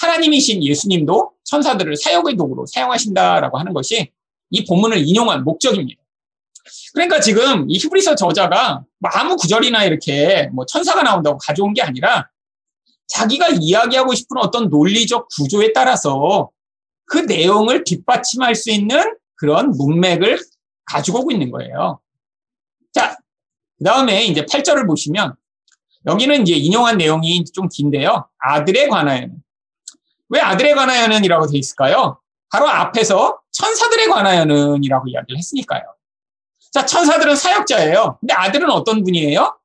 하나님이신 0.00 0.64
예수님도 0.64 1.32
천사들을 1.44 1.96
사역의 1.96 2.36
도구로 2.36 2.66
사용하신다라고 2.66 3.58
하는 3.58 3.72
것이 3.72 4.10
이 4.50 4.64
본문을 4.64 5.06
인용한 5.06 5.44
목적입니다. 5.44 6.00
그러니까 6.94 7.20
지금 7.20 7.68
이 7.70 7.78
히브리서 7.78 8.14
저자가 8.14 8.84
뭐 8.98 9.10
아무 9.12 9.36
구절이나 9.36 9.84
이렇게 9.84 10.48
뭐 10.52 10.64
천사가 10.66 11.02
나온다고 11.02 11.38
가져온 11.38 11.72
게 11.74 11.82
아니라 11.82 12.30
자기가 13.12 13.48
이야기하고 13.60 14.14
싶은 14.14 14.38
어떤 14.38 14.68
논리적 14.68 15.28
구조에 15.36 15.72
따라서 15.72 16.50
그 17.06 17.18
내용을 17.18 17.84
뒷받침할 17.84 18.54
수 18.54 18.70
있는 18.70 19.16
그런 19.34 19.70
문맥을 19.72 20.38
가지고 20.86 21.20
오고 21.20 21.30
있는 21.30 21.50
거예요. 21.50 22.00
자, 22.92 23.16
그 23.78 23.84
다음에 23.84 24.24
이제 24.24 24.44
8절을 24.44 24.86
보시면 24.86 25.34
여기는 26.06 26.42
이제 26.42 26.54
인용한 26.54 26.96
내용이 26.96 27.44
좀 27.44 27.68
긴데요. 27.68 28.28
아들에 28.38 28.88
관하여는 28.88 29.36
왜 30.30 30.40
아들에 30.40 30.74
관하여는 30.74 31.24
이라고 31.24 31.46
돼 31.46 31.58
있을까요? 31.58 32.18
바로 32.50 32.68
앞에서 32.68 33.40
천사들에 33.50 34.06
관하여는 34.08 34.82
이라고 34.84 35.08
이야기를 35.08 35.36
했으니까요. 35.36 35.82
자, 36.72 36.86
천사들은 36.86 37.36
사역자예요. 37.36 38.18
근데 38.20 38.32
아들은 38.34 38.70
어떤 38.70 39.04
분이에요? 39.04 39.58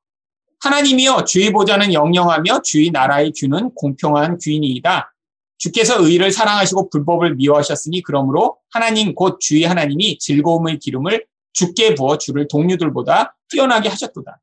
하나님이여 0.60 1.24
주의 1.24 1.52
보좌는 1.52 1.92
영영하며 1.92 2.62
주의 2.62 2.90
나라의 2.90 3.32
규는 3.36 3.70
공평한 3.74 4.38
규인이다. 4.38 5.14
주께서 5.58 6.02
의를 6.04 6.30
사랑하시고 6.30 6.90
불법을 6.90 7.36
미워하셨으니 7.36 8.02
그러므로 8.02 8.58
하나님 8.70 9.14
곧 9.14 9.38
주의 9.40 9.64
하나님이 9.64 10.18
즐거움의 10.18 10.78
기름을 10.78 11.24
주께 11.52 11.94
부어 11.94 12.18
주를 12.18 12.46
동료들보다 12.48 13.36
뛰어나게 13.50 13.88
하셨도다. 13.88 14.40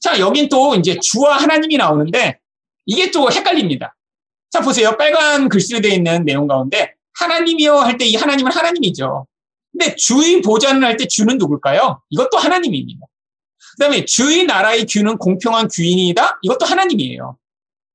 자, 0.00 0.18
여긴 0.18 0.48
또 0.48 0.74
이제 0.74 0.98
주와 1.00 1.36
하나님이 1.36 1.76
나오는데 1.76 2.38
이게 2.86 3.10
또 3.10 3.30
헷갈립니다. 3.30 3.96
자, 4.50 4.60
보세요. 4.60 4.96
빨간 4.98 5.48
글씨로 5.48 5.80
되어 5.80 5.92
있는 5.92 6.24
내용 6.24 6.46
가운데 6.46 6.94
하나님이요 7.18 7.74
할 7.76 7.98
때 7.98 8.06
이 8.06 8.16
하나님은 8.16 8.50
하나님이죠. 8.52 9.26
근데 9.72 9.94
주의 9.96 10.42
보좌는 10.42 10.82
할 10.84 10.96
때 10.96 11.06
주는 11.06 11.36
누굴까요? 11.38 12.02
이것도 12.10 12.38
하나님입니다. 12.38 13.06
그 13.72 13.76
다음에 13.78 14.04
주의 14.04 14.44
나라의 14.44 14.86
규는 14.86 15.16
공평한 15.18 15.68
규인이다? 15.68 16.40
이것도 16.42 16.66
하나님이에요. 16.66 17.36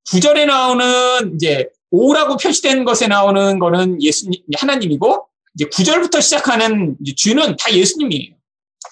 구절에 0.09 0.45
나오는 0.45 1.35
이제 1.35 1.69
오라고 1.91 2.37
표시된 2.37 2.85
것에 2.85 3.07
나오는 3.07 3.59
거는 3.59 4.01
예수님, 4.01 4.41
하나님이고 4.57 5.27
이제 5.55 5.65
구절부터 5.65 6.21
시작하는 6.21 6.95
주는 7.15 7.55
다 7.55 7.73
예수님이에요. 7.73 8.35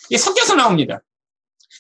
이게 0.10 0.18
섞여서 0.18 0.56
나옵니다. 0.56 1.02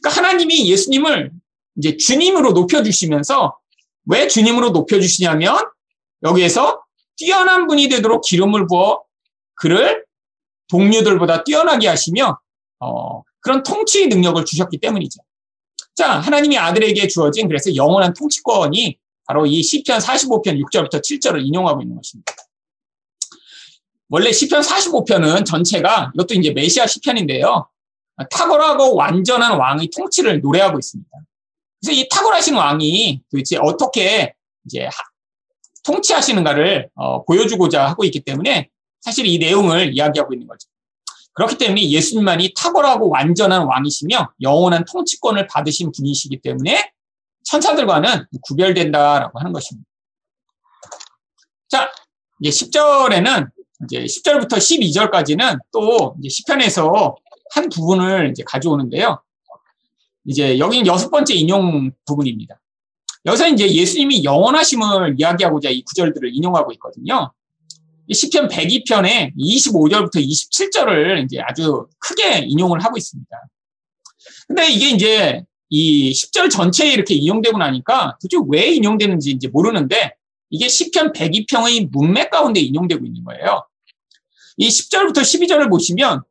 그러니까 0.01 0.21
하나님이 0.21 0.69
예수님을 0.69 1.31
이제 1.77 1.97
주님으로 1.97 2.51
높여주시면서 2.51 3.57
왜 4.05 4.27
주님으로 4.27 4.69
높여주시냐면 4.71 5.57
여기에서 6.23 6.83
뛰어난 7.15 7.67
분이 7.67 7.89
되도록 7.89 8.23
기름을 8.23 8.67
부어 8.67 9.03
그를 9.55 10.05
동료들보다 10.69 11.43
뛰어나게 11.43 11.87
하시며 11.87 12.39
어, 12.79 13.21
그런 13.43 13.61
통치 13.61 14.07
능력을 14.07 14.43
주셨기 14.45 14.79
때문이죠. 14.79 15.21
자, 15.95 16.19
하나님이 16.19 16.57
아들에게 16.57 17.07
주어진 17.07 17.47
그래서 17.47 17.75
영원한 17.75 18.13
통치권이 18.13 18.97
바로 19.25 19.45
이 19.45 19.61
시편 19.61 19.99
45편 19.99 20.59
6절부터 20.63 21.01
7절을 21.01 21.45
인용하고 21.45 21.81
있는 21.81 21.95
것입니다. 21.95 22.33
원래 24.09 24.31
시편 24.31 24.61
45편은 24.61 25.45
전체가 25.45 26.11
이것도 26.15 26.33
이제 26.35 26.51
메시아 26.51 26.87
시편인데요. 26.87 27.67
탁월하고 28.29 28.95
완전한 28.95 29.57
왕의 29.57 29.89
통치를 29.95 30.41
노래하고 30.41 30.79
있습니다. 30.79 31.09
그래서 31.81 31.99
이 31.99 32.07
탁월하신 32.09 32.55
왕이 32.55 33.21
도대체 33.29 33.57
어떻게 33.57 34.33
이제 34.65 34.87
통치하시는가를 35.83 36.89
어, 36.95 37.25
보여주고자 37.25 37.87
하고 37.87 38.03
있기 38.05 38.21
때문에 38.21 38.69
사실 39.01 39.25
이 39.25 39.37
내용을 39.37 39.93
이야기하고 39.93 40.33
있는 40.33 40.47
거죠. 40.47 40.69
그렇기 41.33 41.57
때문에 41.57 41.89
예수님만이 41.89 42.53
탁월하고 42.55 43.09
완전한 43.09 43.65
왕이시며 43.65 44.33
영원한 44.41 44.85
통치권을 44.85 45.47
받으신 45.47 45.91
분이시기 45.91 46.41
때문에 46.41 46.91
천사들과는 47.43 48.27
구별된다라고 48.43 49.39
하는 49.39 49.51
것입니다. 49.51 49.87
자, 51.67 51.91
이제 52.39 52.65
10절에는 52.65 53.49
이제 53.85 54.03
10절부터 54.03 54.57
12절까지는 54.57 55.59
또 55.71 56.15
이제 56.19 56.29
시편에서 56.29 57.15
한 57.51 57.69
부분을 57.69 58.29
이제 58.29 58.43
가져오는데요. 58.45 59.21
이제 60.25 60.57
여기는 60.57 60.87
여섯 60.87 61.09
번째 61.09 61.33
인용 61.33 61.91
부분입니다. 62.05 62.59
여기서 63.25 63.47
이제 63.49 63.69
예수님이 63.69 64.23
영원하심을 64.23 65.15
이야기하고자 65.17 65.69
이 65.69 65.83
구절들을 65.83 66.35
인용하고 66.35 66.71
있거든요. 66.73 67.31
시편 68.11 68.47
102편에 68.47 69.35
25절부터 69.37 70.15
27절을 70.15 71.23
이제 71.23 71.39
아주 71.41 71.87
크게 71.99 72.39
인용을 72.39 72.83
하고 72.83 72.97
있습니다. 72.97 73.29
근데 74.47 74.71
이게 74.71 74.89
이제 74.89 75.43
이 75.69 76.11
10절 76.11 76.49
전체에 76.49 76.91
이렇게 76.91 77.15
인용되고 77.15 77.57
나니까 77.57 78.17
도대체 78.21 78.37
왜 78.49 78.67
인용되는지 78.73 79.31
이제 79.31 79.47
모르는데 79.47 80.15
이게 80.49 80.67
시편 80.67 81.13
102편의 81.13 81.89
문맥 81.91 82.29
가운데 82.29 82.59
인용되고 82.59 83.05
있는 83.05 83.23
거예요. 83.23 83.65
이 84.57 84.67
10절부터 84.67 85.17
12절을 85.21 85.69
보시면 85.69 86.21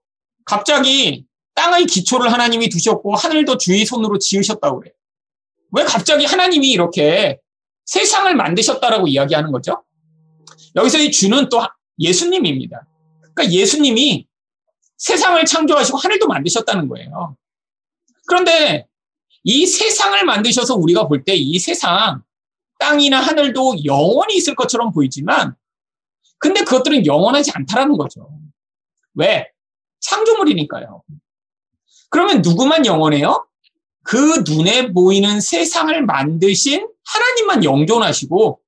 갑자기 0.45 1.25
땅의 1.55 1.87
기초를 1.87 2.33
하나님이 2.33 2.69
두셨고 2.69 3.17
하늘도 3.17 3.59
주의 3.59 3.85
손으로 3.85 4.19
지으셨다고 4.19 4.81
그래요. 4.81 4.95
왜 5.73 5.85
갑자기 5.85 6.25
하나님이 6.25 6.71
이렇게 6.71 7.38
세상을 7.87 8.35
만드셨다라고 8.35 9.09
이야기하는 9.09 9.50
거죠? 9.50 9.83
여기서 10.76 10.99
이 10.99 11.11
주는 11.11 11.49
또 11.49 11.62
예수님입니다. 11.99 12.87
그러니까 13.35 13.52
예수님이 13.52 14.26
세상을 14.97 15.45
창조하시고 15.45 15.99
하늘도 15.99 16.26
만드셨다는 16.29 16.88
거예요. 16.88 17.37
그런데 18.26 18.87
이 19.45 19.67
세상을 19.67 20.25
만드셔서 20.25 20.76
우리가 20.76 21.09
볼 21.09 21.25
때 21.25 21.35
이 21.37 21.59
세상, 21.59 22.23
땅이나 22.79 23.21
하늘도 23.21 23.85
영원히 23.85 24.37
있을 24.37 24.55
것처럼 24.55 24.93
보이지만, 24.93 25.55
근데 26.38 26.62
그것들은 26.64 27.07
영원하지 27.07 27.52
않다라는 27.55 27.97
거죠. 27.97 28.29
왜? 29.14 29.49
창조물이니까요. 30.00 31.02
그러면 32.11 32.43
누구만 32.43 32.87
영원해요? 32.87 33.47
그 34.05 34.43
눈에 34.47 34.93
보이는 34.93 35.41
세상을 35.41 36.05
만드신 36.05 36.88
하나님만 37.05 37.64
영존하시고 37.64 38.61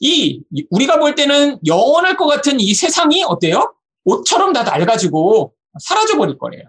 이 0.00 0.42
우리가 0.70 0.98
볼 0.98 1.14
때는 1.14 1.58
영원할 1.66 2.16
것 2.16 2.26
같은 2.26 2.60
이 2.60 2.74
세상이 2.74 3.24
어때요? 3.24 3.74
옷처럼 4.04 4.52
다 4.52 4.62
낡아지고 4.62 5.54
사라져 5.80 6.16
버릴 6.16 6.38
거래요. 6.38 6.64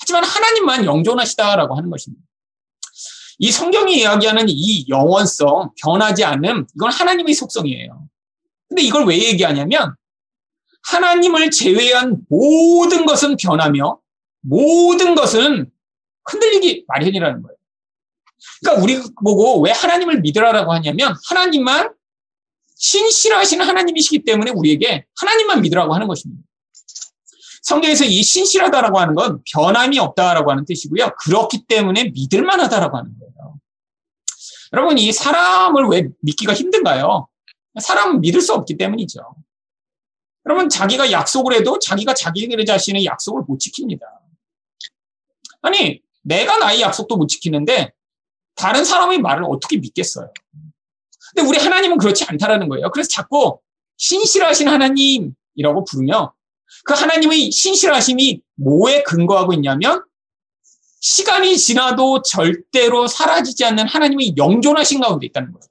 하지만 0.00 0.24
하나님만 0.24 0.84
영존하시다라고 0.84 1.76
하는 1.76 1.90
것입니다. 1.90 2.24
이 3.38 3.52
성경이 3.52 3.98
이야기하는 4.00 4.46
이 4.48 4.88
영원성, 4.88 5.70
변하지 5.80 6.24
않음, 6.24 6.66
이건 6.74 6.90
하나님의 6.90 7.34
속성이에요. 7.34 8.08
근데 8.68 8.82
이걸 8.82 9.06
왜 9.06 9.16
얘기하냐면 9.16 9.94
하나님을 10.82 11.50
제외한 11.50 12.18
모든 12.28 13.06
것은 13.06 13.36
변하며 13.36 13.98
모든 14.40 15.14
것은 15.14 15.70
흔들리기 16.24 16.84
마련이라는 16.88 17.42
거예요. 17.42 17.56
그러니까 18.60 18.82
우리 18.82 19.00
보고 19.22 19.60
왜 19.60 19.70
하나님을 19.70 20.20
믿으라라고 20.20 20.72
하냐면 20.72 21.14
하나님만 21.28 21.92
신실하신 22.78 23.60
하나님이시기 23.60 24.24
때문에 24.24 24.52
우리에게 24.52 25.04
하나님만 25.16 25.60
믿으라고 25.62 25.94
하는 25.94 26.06
것입니다. 26.06 26.42
성경에서 27.62 28.04
이 28.04 28.22
신실하다라고 28.22 28.98
하는 28.98 29.14
건 29.14 29.42
변함이 29.52 29.98
없다라고 29.98 30.50
하는 30.50 30.64
뜻이고요. 30.64 31.10
그렇기 31.20 31.66
때문에 31.66 32.12
믿을 32.14 32.42
만하다라고 32.42 32.96
하는 32.96 33.12
거예요. 33.18 33.60
여러분, 34.72 34.96
이 34.96 35.12
사람을 35.12 35.86
왜 35.86 36.08
믿기가 36.22 36.54
힘든가요? 36.54 37.28
사람은 37.78 38.20
믿을 38.20 38.40
수 38.40 38.54
없기 38.54 38.76
때문이죠. 38.76 39.20
여러분, 40.46 40.68
자기가 40.68 41.10
약속을 41.10 41.54
해도 41.54 41.78
자기가 41.78 42.14
자기 42.14 42.48
자신의 42.64 43.04
약속을 43.04 43.42
못 43.46 43.58
지킵니다. 43.58 44.00
아니, 45.62 46.00
내가 46.22 46.58
나의 46.58 46.80
약속도 46.80 47.16
못 47.16 47.26
지키는데 47.26 47.92
다른 48.54 48.84
사람의 48.84 49.18
말을 49.18 49.44
어떻게 49.44 49.76
믿겠어요? 49.78 50.32
근데 51.34 51.48
우리 51.48 51.58
하나님은 51.58 51.98
그렇지 51.98 52.24
않다라는 52.24 52.68
거예요. 52.68 52.90
그래서 52.90 53.08
자꾸 53.08 53.58
신실하신 53.96 54.68
하나님이라고 54.68 55.84
부르며 55.88 56.32
그 56.84 56.94
하나님의 56.94 57.50
신실하심이 57.50 58.40
뭐에 58.56 59.02
근거하고 59.02 59.52
있냐면 59.54 60.04
시간이 61.00 61.56
지나도 61.56 62.22
절대로 62.22 63.06
사라지지 63.06 63.64
않는 63.64 63.86
하나님의 63.86 64.34
영존하신 64.36 65.00
가운데 65.00 65.26
있다는 65.26 65.52
거예요. 65.52 65.62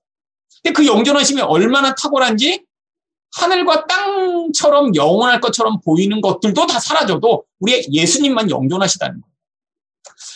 근데 0.64 0.74
그 0.74 0.86
영존하심이 0.86 1.42
얼마나 1.42 1.94
탁월한지 1.96 2.66
하늘과 3.36 3.86
땅처럼 3.88 4.96
영원할 4.96 5.40
것처럼 5.42 5.80
보이는 5.82 6.22
것들도 6.22 6.66
다 6.66 6.80
사라져도 6.80 7.46
우리의 7.60 7.88
예수님만 7.92 8.50
영존하시다는 8.50 9.22
거예요. 9.22 9.34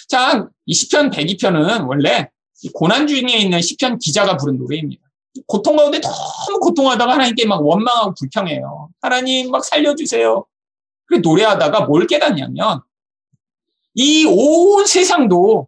자, 0.07 0.47
이 0.65 0.73
시편 0.73 1.09
102편은 1.09 1.87
원래 1.87 2.29
고난 2.73 3.07
중에 3.07 3.37
있는 3.37 3.61
시편 3.61 3.97
기자가 3.99 4.37
부른 4.37 4.57
노래입니다. 4.57 5.01
고통 5.47 5.77
가운데 5.77 6.01
너무 6.01 6.59
고통하다가 6.59 7.13
하나님께 7.13 7.45
막 7.45 7.65
원망하고 7.65 8.13
불평해요. 8.19 8.89
하나님 9.01 9.51
막 9.51 9.63
살려주세요. 9.63 10.45
그 11.05 11.15
노래하다가 11.15 11.81
뭘 11.85 12.07
깨닫냐면 12.07 12.81
이 13.93 14.25
온 14.25 14.85
세상도 14.85 15.67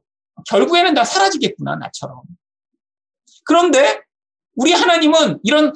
결국에는 0.50 0.94
다 0.94 1.04
사라지겠구나 1.04 1.76
나처럼. 1.76 2.22
그런데 3.46 4.02
우리 4.56 4.72
하나님은 4.72 5.40
이런 5.44 5.74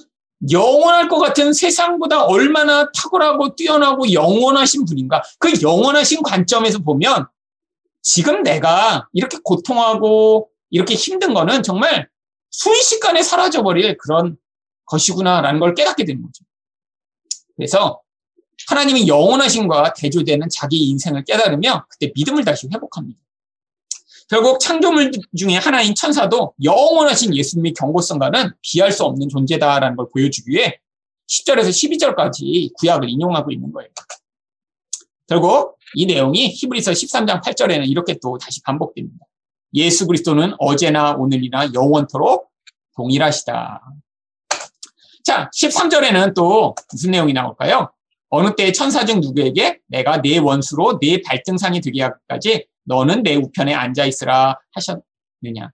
영원할 0.52 1.08
것 1.10 1.18
같은 1.20 1.52
세상보다 1.52 2.26
얼마나 2.26 2.92
탁월하고 2.92 3.56
뛰어나고 3.56 4.14
영원하신 4.14 4.86
분인가. 4.86 5.24
그 5.40 5.52
영원하신 5.62 6.22
관점에서 6.24 6.80
보면 6.80 7.28
지금 8.02 8.44
내가 8.44 9.08
이렇게 9.14 9.40
고통하고 9.44 10.50
이렇게 10.70 10.94
힘든 10.94 11.34
거는 11.34 11.64
정말 11.64 12.08
순식간에 12.52 13.22
사라져버릴 13.22 13.98
그런 13.98 14.38
것이구나라는 14.86 15.60
걸 15.60 15.76
깨닫게 15.76 16.06
되는 16.06 16.22
거죠. 16.22 16.44
그래서 17.56 18.02
하나님이 18.68 19.08
영원하신 19.08 19.68
과 19.68 19.94
대조되는 19.94 20.50
자기 20.50 20.90
인생을 20.90 21.24
깨달으며 21.26 21.86
그때 21.90 22.12
믿음을 22.16 22.44
다시 22.44 22.68
회복합니다. 22.74 23.20
결국 24.30 24.60
창조물 24.60 25.12
중에 25.38 25.56
하나인 25.56 25.96
천사도 25.96 26.54
영원하신 26.62 27.36
예수님의 27.36 27.74
경고성과는 27.74 28.52
비할 28.62 28.92
수 28.92 29.06
없는 29.06 29.30
존재다라는 29.30 29.96
걸 29.96 30.08
보여주기 30.12 30.52
위해 30.52 30.80
10절에서 31.30 31.70
12절까지 31.70 32.74
구약을 32.74 33.10
인용하고 33.10 33.52
있는 33.52 33.72
거예요. 33.72 33.90
결국 35.28 35.78
이 35.94 36.06
내용이 36.06 36.50
히브리서 36.50 36.92
13장 36.92 37.42
8절에는 37.42 37.88
이렇게 37.88 38.18
또 38.22 38.38
다시 38.38 38.62
반복됩니다. 38.64 39.26
예수 39.74 40.08
그리스도는 40.08 40.54
어제나 40.60 41.14
오늘이나 41.14 41.74
영원토록 41.74 42.50
동일하시다. 42.96 43.82
자, 45.24 45.50
13절에는 45.54 46.34
또 46.34 46.74
무슨 46.92 47.12
내용이 47.12 47.34
나올까요? 47.34 47.92
어느 48.30 48.56
때 48.56 48.72
천사 48.72 49.06
중 49.06 49.20
누구에게 49.20 49.80
내가 49.88 50.22
네 50.22 50.38
원수로 50.38 51.00
네 51.00 51.22
발등상이 51.22 51.82
되게 51.82 52.02
하기까지 52.02 52.68
너는 52.84 53.24
내 53.24 53.36
우편에 53.36 53.74
앉아 53.74 54.06
있으라 54.06 54.58
하셨느냐. 54.72 55.72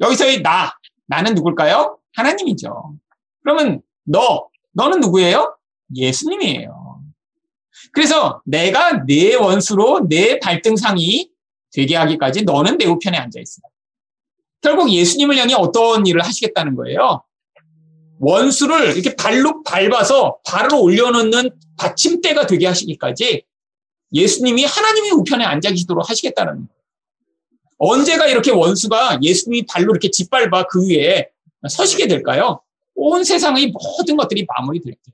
여기서의 0.00 0.42
나, 0.42 0.72
나는 1.06 1.34
누굴까요? 1.34 1.98
하나님이죠. 2.14 2.94
그러면 3.42 3.82
너, 4.04 4.48
너는 4.72 5.00
누구예요? 5.00 5.56
예수님이에요. 5.94 7.02
그래서 7.92 8.40
내가 8.46 9.04
내 9.04 9.34
원수로 9.34 10.06
내 10.08 10.38
발등상이 10.38 11.31
되게 11.72 11.96
하기까지 11.96 12.42
너는 12.42 12.78
내 12.78 12.86
우편에 12.86 13.16
앉아 13.16 13.40
있으라. 13.40 13.68
결국 14.60 14.92
예수님을 14.92 15.36
향해 15.36 15.54
어떤 15.54 16.06
일을 16.06 16.22
하시겠다는 16.22 16.76
거예요? 16.76 17.22
원수를 18.20 18.96
이렇게 18.96 19.16
발로 19.16 19.62
밟아서 19.64 20.38
발을 20.44 20.74
올려놓는 20.74 21.50
받침대가 21.76 22.46
되게 22.46 22.66
하시기까지 22.66 23.44
예수님이 24.12 24.64
하나님의 24.64 25.10
우편에 25.12 25.44
앉아 25.44 25.70
계시도록 25.70 26.08
하시겠다는 26.08 26.54
거예요. 26.54 26.68
언제가 27.78 28.28
이렇게 28.28 28.52
원수가 28.52 29.18
예수님이 29.22 29.66
발로 29.66 29.90
이렇게 29.90 30.08
짓밟아 30.10 30.66
그 30.68 30.86
위에 30.88 31.30
서시게 31.68 32.06
될까요? 32.06 32.60
온 32.94 33.24
세상의 33.24 33.72
모든 33.72 34.16
것들이 34.16 34.46
마무리될 34.46 34.94
때. 34.94 35.12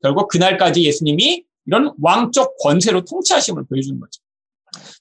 결국 0.00 0.28
그날까지 0.28 0.84
예수님이 0.84 1.44
이런 1.64 1.92
왕적 2.00 2.58
권세로 2.58 3.04
통치하심을 3.04 3.64
보여주는 3.64 3.98
거죠. 3.98 4.22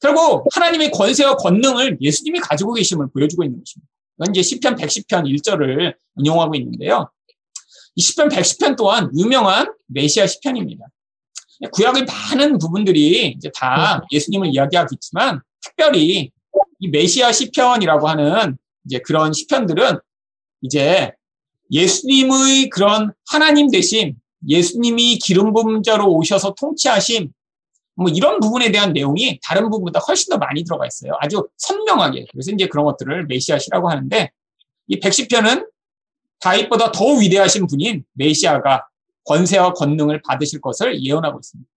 결국 0.02 0.48
하나님의 0.54 0.92
권세와 0.92 1.38
권능을 1.38 1.98
예수님이 2.02 2.40
가지고 2.40 2.74
계심을 2.74 3.08
보여주고 3.14 3.44
있는 3.44 3.60
것입니다. 3.60 3.90
이건 4.18 4.36
이제 4.36 4.42
시편 4.42 4.76
110편 4.76 5.24
1절을 5.26 5.96
인용하고 6.18 6.56
있는데요. 6.56 7.10
이 7.96 8.02
시편 8.02 8.30
110편 8.30 8.78
또한 8.78 9.10
유명한 9.18 9.74
메시아 9.88 10.28
시편입니다. 10.28 10.86
구약의 11.72 12.06
많은 12.06 12.58
부분들이 12.58 13.30
이제 13.30 13.50
다 13.56 14.06
예수님을 14.12 14.50
이야기하고 14.54 14.90
있지만 14.96 15.42
특별히 15.62 16.32
이 16.80 16.88
메시아 16.90 17.32
시편이라고 17.32 18.08
하는 18.08 18.58
이제 18.86 19.00
그런 19.00 19.34
시편들은 19.34 20.00
이제 20.62 21.12
예수님의 21.72 22.70
그런 22.70 23.14
하나님 23.28 23.72
대신 23.72 24.16
예수님이 24.48 25.18
기름 25.18 25.54
부음 25.54 25.82
자로 25.82 26.14
오셔서 26.14 26.54
통치하심 26.60 27.32
뭐 27.96 28.10
이런 28.10 28.40
부분에 28.40 28.72
대한 28.72 28.94
내용이 28.94 29.40
다른 29.44 29.64
부분보다 29.64 30.00
훨씬 30.00 30.30
더 30.32 30.38
많이 30.38 30.64
들어가 30.64 30.86
있어요. 30.86 31.14
아주 31.20 31.48
선명하게. 31.58 32.28
그래서 32.32 32.52
이제 32.52 32.68
그런 32.68 32.86
것들을 32.86 33.26
메시아시라고 33.28 33.90
하는데 33.90 34.32
이 34.88 35.00
110편은 35.00 35.68
다윗보다 36.40 36.92
더 36.92 37.14
위대하신 37.14 37.68
분인 37.68 38.04
메시아가 38.14 38.86
권세와 39.26 39.74
권능을 39.74 40.22
받으실 40.24 40.62
것을 40.62 41.02
예언하고 41.02 41.40
있습니다. 41.40 41.70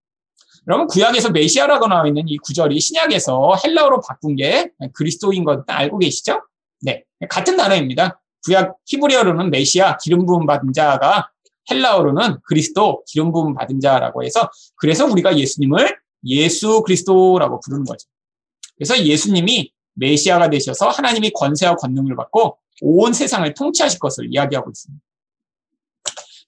여러분 0.66 0.86
구약에서 0.86 1.30
메시아라고 1.30 1.86
나와 1.86 2.06
있는 2.06 2.28
이 2.28 2.36
구절이 2.36 2.78
신약에서 2.78 3.56
헬라어로 3.64 4.02
바꾼 4.06 4.36
게 4.36 4.70
그리스도인 4.92 5.44
것 5.44 5.64
알고 5.66 5.98
계시죠? 5.98 6.42
네, 6.82 7.04
같은 7.30 7.56
단어입니다. 7.56 8.20
구약 8.44 8.76
히브리어로는 8.86 9.50
메시아 9.50 9.96
기름 9.96 10.26
부음 10.26 10.46
받은 10.46 10.72
자가 10.72 11.30
헬라어로는 11.70 12.38
그리스도 12.44 13.02
기름 13.06 13.32
부음 13.32 13.54
받은 13.54 13.80
자라고 13.80 14.24
해서 14.24 14.50
그래서 14.76 15.06
우리가 15.06 15.38
예수님을 15.38 15.98
예수 16.24 16.82
그리스도라고 16.82 17.60
부르는 17.60 17.84
거죠. 17.84 18.08
그래서 18.76 18.98
예수님이 19.02 19.72
메시아가 19.94 20.50
되셔서 20.50 20.88
하나님이 20.88 21.30
권세와 21.30 21.76
권능을 21.76 22.16
받고 22.16 22.58
온 22.80 23.12
세상을 23.12 23.52
통치하실 23.54 23.98
것을 23.98 24.28
이야기하고 24.30 24.70
있습니다. 24.70 25.04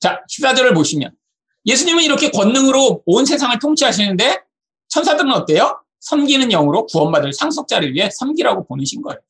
자, 0.01 0.23
14절을 0.31 0.75
보시면 0.75 1.13
예수님은 1.67 2.05
이렇게 2.05 2.31
권능으로 2.31 3.03
온 3.05 3.25
세상을 3.25 3.59
통치하시는데 3.59 4.43
천사들은 4.89 5.31
어때요? 5.33 5.83
섬기는 6.01 6.49
영으로 6.49 6.87
구원받을 6.87 7.33
상속자를 7.33 7.95
위해 7.95 8.09
섬기라고 8.11 8.67
보내신 8.67 9.03
거예요. 9.03 9.21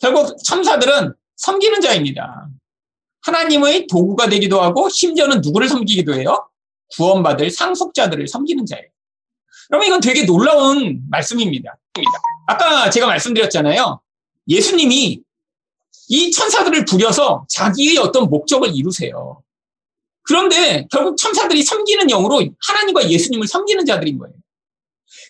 결국 0.00 0.36
천사들은 0.44 1.14
섬기는 1.36 1.80
자입니다. 1.80 2.48
하나님의 3.22 3.86
도구가 3.88 4.28
되기도 4.28 4.60
하고 4.60 4.88
심지어는 4.88 5.40
누구를 5.40 5.68
섬기기도 5.68 6.14
해요? 6.14 6.48
구원받을 6.96 7.50
상속자들을 7.50 8.28
섬기는 8.28 8.66
자예요. 8.66 8.86
그러면 9.68 9.88
이건 9.88 10.00
되게 10.00 10.24
놀라운 10.24 11.02
말씀입니다. 11.10 11.76
아까 12.46 12.90
제가 12.90 13.06
말씀드렸잖아요. 13.06 14.00
예수님이 14.48 15.22
이 16.08 16.30
천사들을 16.30 16.84
부려서 16.84 17.46
자기의 17.48 17.98
어떤 17.98 18.28
목적을 18.28 18.74
이루세요. 18.74 19.42
그런데 20.22 20.86
결국 20.90 21.16
천사들이 21.16 21.62
섬기는 21.62 22.06
영으로 22.08 22.46
하나님과 22.66 23.10
예수님을 23.10 23.46
섬기는 23.46 23.84
자들인 23.86 24.18
거예요. 24.18 24.34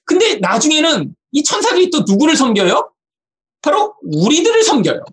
근데 0.04 0.36
나중에는 0.36 1.14
이 1.32 1.42
천사들이 1.42 1.90
또 1.90 2.00
누구를 2.00 2.36
섬겨요? 2.36 2.92
바로 3.62 3.94
우리들을 4.02 4.62
섬겨요. 4.62 5.04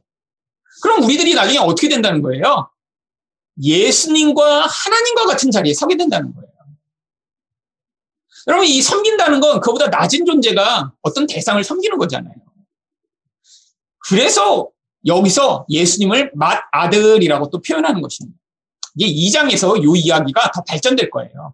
그럼 0.81 1.03
우리들이 1.03 1.33
나중에 1.33 1.57
어떻게 1.59 1.89
된다는 1.89 2.21
거예요? 2.21 2.69
예수님과 3.61 4.65
하나님과 4.67 5.25
같은 5.25 5.51
자리에 5.51 5.73
서게 5.73 5.97
된다는 5.97 6.33
거예요. 6.33 6.51
여러분, 8.47 8.67
이 8.67 8.81
섬긴다는 8.81 9.39
건 9.39 9.59
그보다 9.59 9.87
낮은 9.87 10.25
존재가 10.25 10.93
어떤 11.01 11.27
대상을 11.27 11.63
섬기는 11.63 11.97
거잖아요. 11.97 12.33
그래서 14.07 14.69
여기서 15.05 15.65
예수님을 15.69 16.31
맏 16.35 16.63
아들이라고 16.71 17.49
또 17.49 17.61
표현하는 17.61 18.01
것입니다. 18.01 18.37
이게 18.95 19.07
2장에서 19.29 19.77
이 19.81 19.99
이야기가 19.99 20.51
더 20.51 20.63
발전될 20.63 21.09
거예요. 21.09 21.53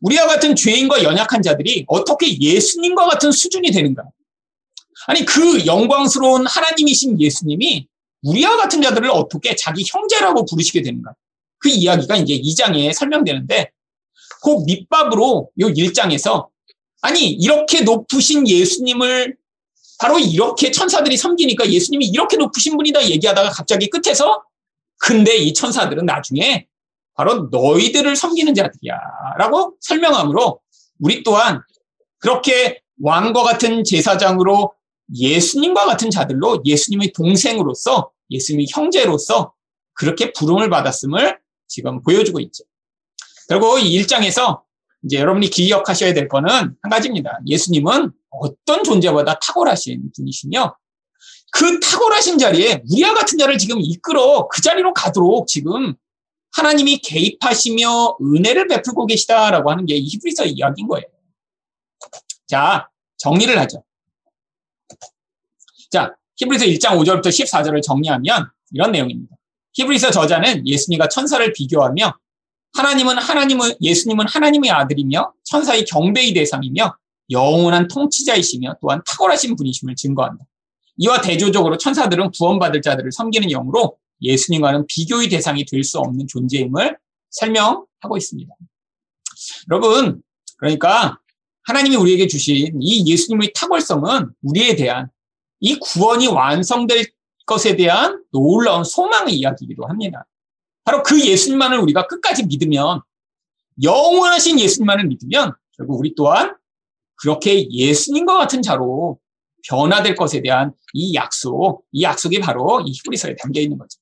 우리와 0.00 0.26
같은 0.26 0.54
죄인과 0.54 1.04
연약한 1.04 1.42
자들이 1.42 1.84
어떻게 1.88 2.38
예수님과 2.38 3.06
같은 3.06 3.32
수준이 3.32 3.70
되는가? 3.70 4.02
아니, 5.06 5.24
그 5.24 5.64
영광스러운 5.64 6.46
하나님이신 6.46 7.20
예수님이 7.20 7.86
우리와 8.22 8.56
같은 8.56 8.82
자들을 8.82 9.08
어떻게 9.10 9.54
자기 9.54 9.84
형제라고 9.86 10.44
부르시게 10.44 10.82
되는가? 10.82 11.14
그 11.58 11.68
이야기가 11.68 12.16
이제 12.16 12.34
2장에 12.38 12.92
설명되는데 12.92 13.70
그 14.42 14.64
밑밥으로 14.64 15.50
요 15.60 15.66
1장에서 15.66 16.48
아니 17.02 17.28
이렇게 17.30 17.82
높으신 17.82 18.48
예수님을 18.48 19.36
바로 19.98 20.18
이렇게 20.18 20.70
천사들이 20.70 21.16
섬기니까 21.16 21.70
예수님이 21.70 22.06
이렇게 22.06 22.36
높으신 22.36 22.76
분이다 22.76 23.08
얘기하다가 23.08 23.50
갑자기 23.50 23.88
끝에서 23.88 24.42
근데 24.98 25.36
이 25.36 25.52
천사들은 25.52 26.04
나중에 26.04 26.66
바로 27.14 27.48
너희들을 27.50 28.14
섬기는 28.14 28.54
자들이야 28.54 28.94
라고 29.38 29.74
설명함으로 29.80 30.60
우리 31.00 31.22
또한 31.22 31.62
그렇게 32.18 32.80
왕과 33.02 33.42
같은 33.42 33.84
제사장으로 33.84 34.72
예수님과 35.14 35.86
같은 35.86 36.10
자들로 36.10 36.62
예수님의 36.64 37.12
동생으로서 37.12 38.10
예수님의 38.30 38.66
형제로서 38.70 39.52
그렇게 39.94 40.32
부름을 40.32 40.68
받았음을 40.68 41.38
지금 41.68 42.02
보여주고 42.02 42.40
있죠. 42.40 42.64
그리고 43.48 43.78
이 43.78 44.02
1장에서 44.02 44.62
이제 45.04 45.18
여러분이 45.18 45.48
기억하셔야 45.50 46.14
될 46.14 46.28
거는 46.28 46.50
한 46.50 46.90
가지입니다. 46.90 47.38
예수님은 47.46 48.10
어떤 48.30 48.84
존재보다 48.84 49.38
탁월하신 49.38 50.10
분이시며 50.14 50.76
그 51.52 51.80
탁월하신 51.80 52.38
자리에 52.38 52.82
우리와 52.90 53.14
같은 53.14 53.38
자를 53.38 53.56
지금 53.56 53.78
이끌어 53.80 54.48
그 54.48 54.60
자리로 54.60 54.92
가도록 54.92 55.46
지금 55.46 55.94
하나님이 56.52 56.98
개입하시며 56.98 58.18
은혜를 58.20 58.66
베풀고 58.68 59.06
계시다라고 59.06 59.70
하는 59.70 59.86
게 59.86 59.98
히브리서 59.98 60.46
이야기인 60.46 60.88
거예요. 60.88 61.06
자, 62.46 62.88
정리를 63.18 63.56
하죠. 63.60 63.84
자, 65.90 66.14
히브리서 66.36 66.64
1장 66.66 66.98
5절부터 66.98 67.26
14절을 67.26 67.82
정리하면 67.82 68.50
이런 68.72 68.92
내용입니다. 68.92 69.36
히브리서 69.74 70.10
저자는 70.10 70.66
예수님과 70.66 71.08
천사를 71.08 71.52
비교하며 71.52 72.18
하나님은 72.74 73.18
하나님은 73.18 73.74
예수님은 73.80 74.26
하나님의 74.28 74.70
아들이며 74.70 75.32
천사의 75.44 75.84
경배의 75.86 76.34
대상이며 76.34 76.96
영원한 77.30 77.88
통치자이시며 77.88 78.76
또한 78.80 79.02
탁월하신 79.06 79.56
분이심을 79.56 79.94
증거한다. 79.96 80.44
이와 80.98 81.20
대조적으로 81.20 81.76
천사들은 81.76 82.30
구원받을 82.32 82.82
자들을 82.82 83.12
섬기는 83.12 83.48
영으로 83.48 83.98
예수님과는 84.22 84.86
비교의 84.86 85.28
대상이 85.28 85.64
될 85.64 85.84
수 85.84 85.98
없는 85.98 86.26
존재임을 86.26 86.96
설명하고 87.30 88.16
있습니다. 88.16 88.54
여러분, 89.70 90.22
그러니까 90.56 91.18
하나님이 91.64 91.96
우리에게 91.96 92.26
주신 92.26 92.78
이 92.80 93.10
예수님의 93.10 93.52
탁월성은 93.54 94.30
우리에 94.42 94.76
대한 94.76 95.08
이 95.60 95.78
구원이 95.78 96.28
완성될 96.28 97.06
것에 97.44 97.76
대한 97.76 98.22
놀라운 98.32 98.84
소망의 98.84 99.34
이야기이기도 99.34 99.86
합니다. 99.86 100.26
바로 100.86 101.02
그 101.02 101.20
예수님만을 101.20 101.78
우리가 101.80 102.06
끝까지 102.06 102.46
믿으면 102.46 103.02
영원하신 103.82 104.60
예수님만을 104.60 105.08
믿으면 105.08 105.52
결국 105.76 105.98
우리 105.98 106.14
또한 106.14 106.56
그렇게 107.16 107.68
예수님과 107.70 108.38
같은 108.38 108.62
자로 108.62 109.18
변화될 109.68 110.14
것에 110.14 110.40
대한 110.42 110.72
이 110.94 111.12
약속, 111.14 111.84
이 111.90 112.02
약속이 112.02 112.38
바로 112.38 112.80
이 112.86 112.92
히브리서에 112.92 113.34
담겨 113.34 113.60
있는 113.60 113.76
거죠. 113.76 113.98